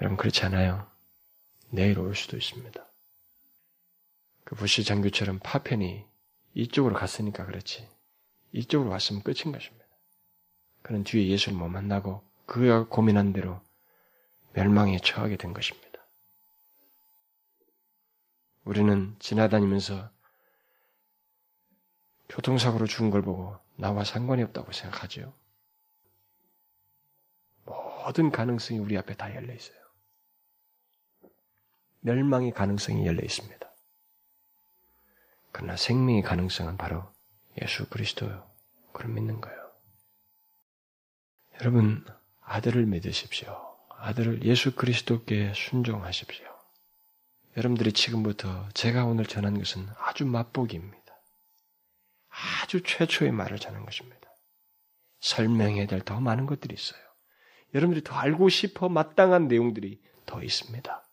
여러분 0.00 0.16
그렇지 0.16 0.44
않아요? 0.46 0.90
내일 1.68 1.98
올 1.98 2.16
수도 2.16 2.36
있습니다. 2.36 2.84
그 4.44 4.54
부시 4.56 4.82
장교처럼 4.82 5.38
파편이 5.40 6.04
이쪽으로 6.54 6.94
갔으니까 6.94 7.44
그렇지. 7.44 7.86
이쪽으로 8.52 8.90
왔으면 8.90 9.22
끝인 9.22 9.52
것입니다. 9.52 9.84
그는 10.82 11.04
뒤에 11.04 11.28
예수를 11.28 11.56
못 11.56 11.68
만나고 11.68 12.29
그가 12.50 12.88
고민한 12.88 13.32
대로 13.32 13.60
멸망에 14.54 14.98
처하게 14.98 15.36
된 15.36 15.54
것입니다. 15.54 16.00
우리는 18.64 19.14
지나다니면서 19.20 20.10
교통사고로 22.28 22.86
죽은 22.86 23.10
걸 23.10 23.22
보고 23.22 23.56
나와 23.76 24.02
상관이 24.02 24.42
없다고 24.42 24.72
생각하죠. 24.72 25.32
모든 27.66 28.32
가능성이 28.32 28.80
우리 28.80 28.98
앞에 28.98 29.14
다 29.14 29.32
열려 29.32 29.54
있어요. 29.54 29.78
멸망의 32.00 32.50
가능성이 32.50 33.06
열려 33.06 33.22
있습니다. 33.22 33.70
그러나 35.52 35.76
생명의 35.76 36.22
가능성은 36.22 36.76
바로 36.78 37.08
예수 37.62 37.88
그리스도요. 37.88 38.50
그걸 38.92 39.12
믿는 39.12 39.40
거예요. 39.40 39.70
여러분, 41.60 42.04
아들을 42.50 42.84
믿으십시오. 42.84 43.56
아들을 43.90 44.44
예수 44.44 44.74
그리스도께 44.74 45.52
순종하십시오. 45.54 46.44
여러분들이 47.56 47.92
지금부터 47.92 48.68
제가 48.74 49.04
오늘 49.04 49.24
전한 49.24 49.56
것은 49.56 49.86
아주 49.98 50.26
맛보기입니다. 50.26 50.98
아주 52.62 52.82
최초의 52.82 53.30
말을 53.30 53.60
전한 53.60 53.84
것입니다. 53.84 54.18
설명해야 55.20 55.86
될 55.86 56.02
더 56.02 56.18
많은 56.18 56.46
것들이 56.46 56.74
있어요. 56.74 57.00
여러분들이 57.72 58.02
더 58.02 58.16
알고 58.16 58.48
싶어 58.48 58.88
마땅한 58.88 59.46
내용들이 59.46 60.02
더 60.26 60.42
있습니다. 60.42 61.04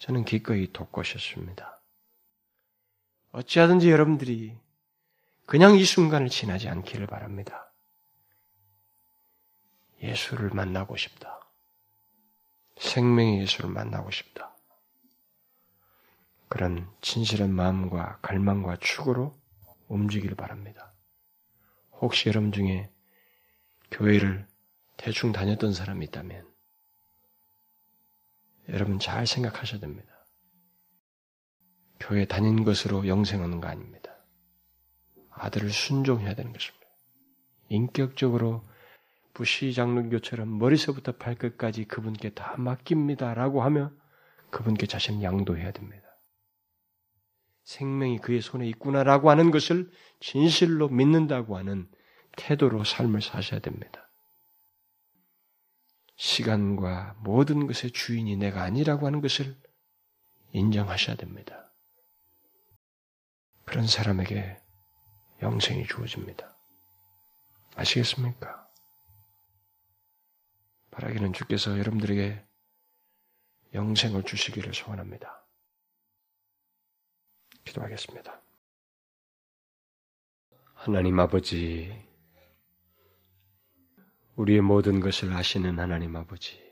저는 0.00 0.26
기꺼이 0.26 0.70
돕고 0.70 1.02
싶습니다. 1.02 1.80
어찌하든지 3.30 3.90
여러분들이 3.90 4.58
그냥 5.46 5.76
이 5.76 5.84
순간을 5.86 6.28
지나지 6.28 6.68
않기를 6.68 7.06
바랍니다. 7.06 7.71
예수를 10.02 10.50
만나고 10.50 10.96
싶다. 10.96 11.40
생명의 12.78 13.40
예수를 13.42 13.70
만나고 13.70 14.10
싶다. 14.10 14.56
그런 16.48 16.90
진실한 17.00 17.54
마음과 17.54 18.18
갈망과 18.20 18.76
축으로 18.80 19.34
움직이길 19.88 20.34
바랍니다. 20.34 20.92
혹시 21.92 22.28
여러분 22.28 22.52
중에 22.52 22.90
교회를 23.90 24.46
대충 24.96 25.32
다녔던 25.32 25.72
사람이 25.72 26.04
있다면 26.06 26.50
여러분 28.68 28.98
잘 28.98 29.26
생각하셔야 29.26 29.80
됩니다. 29.80 30.12
교회 32.00 32.26
다닌 32.26 32.64
것으로 32.64 33.06
영생 33.06 33.42
하는 33.42 33.60
거 33.60 33.68
아닙니다. 33.68 34.12
아들을 35.30 35.70
순종해야 35.70 36.34
되는 36.34 36.52
것입니다. 36.52 36.86
인격적으로 37.68 38.64
부시 39.34 39.72
장로교처럼 39.72 40.58
머리서부터 40.58 41.12
발끝까지 41.12 41.84
그분께 41.84 42.30
다 42.30 42.54
맡깁니다라고 42.58 43.62
하며 43.62 43.90
그분께 44.50 44.86
자신을 44.86 45.22
양도해야 45.22 45.72
됩니다. 45.72 46.02
생명이 47.64 48.18
그의 48.18 48.42
손에 48.42 48.68
있구나라고 48.68 49.30
하는 49.30 49.50
것을 49.50 49.90
진실로 50.20 50.88
믿는다고 50.88 51.56
하는 51.56 51.88
태도로 52.36 52.84
삶을 52.84 53.22
사셔야 53.22 53.60
됩니다. 53.60 54.10
시간과 56.16 57.16
모든 57.20 57.66
것의 57.66 57.92
주인이 57.92 58.36
내가 58.36 58.62
아니라고 58.62 59.06
하는 59.06 59.20
것을 59.20 59.56
인정하셔야 60.52 61.16
됩니다. 61.16 61.72
그런 63.64 63.86
사람에게 63.86 64.58
영생이 65.40 65.86
주어집니다. 65.86 66.54
아시겠습니까? 67.74 68.68
바라기는 70.92 71.32
주께서 71.32 71.78
여러분들에게 71.78 72.44
영생을 73.74 74.22
주시기를 74.22 74.74
소원합니다. 74.74 75.44
기도하겠습니다. 77.64 78.40
하나님 80.74 81.18
아버지, 81.18 82.06
우리의 84.36 84.60
모든 84.60 85.00
것을 85.00 85.32
아시는 85.32 85.78
하나님 85.78 86.14
아버지, 86.16 86.62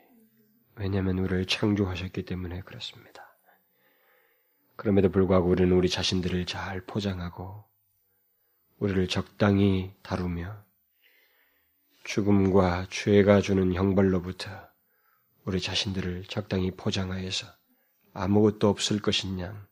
왜냐하면 0.75 1.19
우리를 1.19 1.47
창조하셨기 1.47 2.25
때문에 2.25 2.61
그렇습니다. 2.63 3.27
그럼에도 4.77 5.11
불구하고 5.11 5.49
우리는 5.49 5.73
우리 5.73 5.89
자신들을 5.89 6.47
잘 6.47 6.81
포장하고 6.83 7.65
우리를 8.79 9.09
적당히 9.09 9.95
다루며 10.03 10.65
죽음과 12.05 12.87
죄가 12.91 13.41
주는 13.41 13.75
형벌로부터 13.75 14.51
우리 15.45 15.61
자신들을 15.61 16.25
적당히 16.25 16.71
포장하여서 16.71 17.47
아무것도 18.13 18.69
없을 18.69 19.01
양 19.41 19.67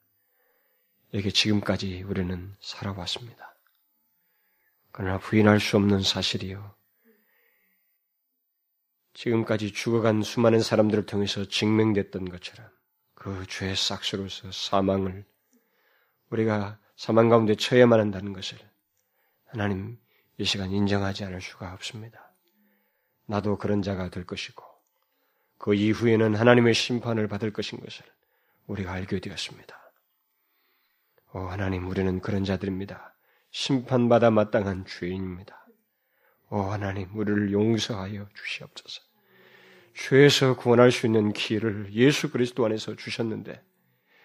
이렇게 1.12 1.30
지금까지 1.30 2.02
우리는 2.02 2.54
살아왔습니다. 2.60 3.56
그러나 4.92 5.18
부인할 5.18 5.60
수 5.60 5.76
없는 5.76 6.02
사실이요. 6.02 6.74
지금까지 9.14 9.72
죽어간 9.72 10.22
수많은 10.22 10.60
사람들을 10.60 11.06
통해서 11.06 11.44
증명됐던 11.44 12.28
것처럼 12.28 12.68
그 13.14 13.46
죄의 13.48 13.74
싹스로서 13.74 14.52
사망을 14.52 15.24
우리가 16.30 16.78
사망 16.94 17.28
가운데 17.28 17.54
처해만 17.54 17.98
한다는 17.98 18.32
것을 18.32 18.58
하나님 19.46 19.98
이 20.38 20.44
시간 20.44 20.70
인정하지 20.70 21.24
않을 21.24 21.40
수가 21.40 21.72
없습니다. 21.74 22.32
나도 23.26 23.58
그런 23.58 23.82
자가 23.82 24.08
될 24.08 24.24
것이고 24.24 24.64
그 25.58 25.74
이후에는 25.74 26.36
하나님의 26.36 26.74
심판을 26.74 27.26
받을 27.26 27.52
것인 27.52 27.80
것을 27.80 28.04
우리가 28.66 28.92
알게 28.92 29.18
되었습니다. 29.20 29.76
오 31.34 31.40
하나님 31.40 31.88
우리는 31.88 32.20
그런 32.20 32.44
자들입니다. 32.44 33.14
심판받아 33.50 34.30
마땅한 34.30 34.86
죄인입니다. 34.86 35.66
오 36.50 36.60
하나님 36.62 37.14
우리를 37.16 37.52
용서하여 37.52 38.28
주시옵소서. 38.34 39.02
죄에서 39.94 40.54
구원할 40.54 40.92
수 40.92 41.06
있는 41.06 41.32
기회를 41.32 41.92
예수 41.92 42.30
그리스도 42.30 42.64
안에서 42.64 42.94
주셨는데 42.94 43.60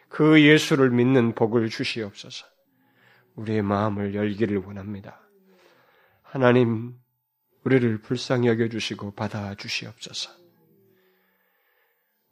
그 0.10 0.44
예수를 0.44 0.92
믿는 0.92 1.34
복을 1.34 1.70
주시옵소서. 1.70 2.46
우리의 3.36 3.64
마음을 3.64 4.14
열기를 4.14 4.58
원합니다. 4.58 5.23
하나님, 6.34 6.96
우리를 7.64 8.02
불쌍히 8.02 8.48
여겨주시고 8.48 9.14
받아 9.14 9.54
주시옵소서. 9.54 10.32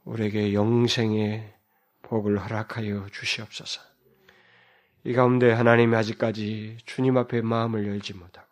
우리에게 0.06 0.56
영생의 0.56 1.54
복을 2.02 2.40
허락하여 2.40 3.10
주시옵소서. 3.12 3.80
이 5.04 5.14
가운데 5.14 5.52
하나님이 5.52 5.96
아직까지 5.96 6.78
주님 6.84 7.16
앞에 7.16 7.42
마음을 7.42 7.86
열지 7.86 8.16
못하고 8.16 8.48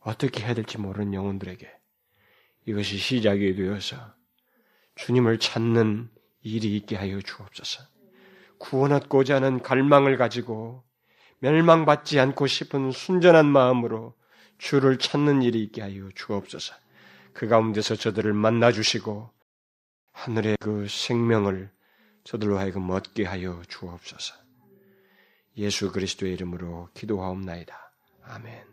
어떻게 0.00 0.42
해야 0.42 0.52
될지 0.52 0.78
모르는 0.78 1.14
영혼들에게 1.14 1.70
이것이 2.66 2.96
시작이 2.96 3.54
되어서 3.54 3.96
주님을 4.96 5.38
찾는 5.38 6.10
일이 6.40 6.76
있게 6.76 6.96
하여 6.96 7.20
주옵소서. 7.20 7.84
구원 8.58 8.90
얻고자 8.90 9.36
하는 9.36 9.62
갈망을 9.62 10.16
가지고 10.16 10.82
멸망받지 11.38 12.18
않고 12.18 12.48
싶은 12.48 12.90
순전한 12.90 13.46
마음으로 13.46 14.20
주를 14.62 14.96
찾는 14.96 15.42
일이 15.42 15.60
있게 15.64 15.82
하여 15.82 16.08
주옵소서. 16.14 16.74
그 17.32 17.48
가운데서 17.48 17.96
저들을 17.96 18.32
만나 18.32 18.70
주시고 18.70 19.28
하늘의 20.12 20.56
그 20.60 20.86
생명을 20.88 21.68
저들로 22.22 22.58
하여금 22.58 22.88
얻게 22.90 23.24
하여 23.24 23.60
주옵소서. 23.68 24.34
예수 25.56 25.90
그리스도의 25.90 26.34
이름으로 26.34 26.90
기도하옵나이다. 26.94 27.76
아멘. 28.22 28.71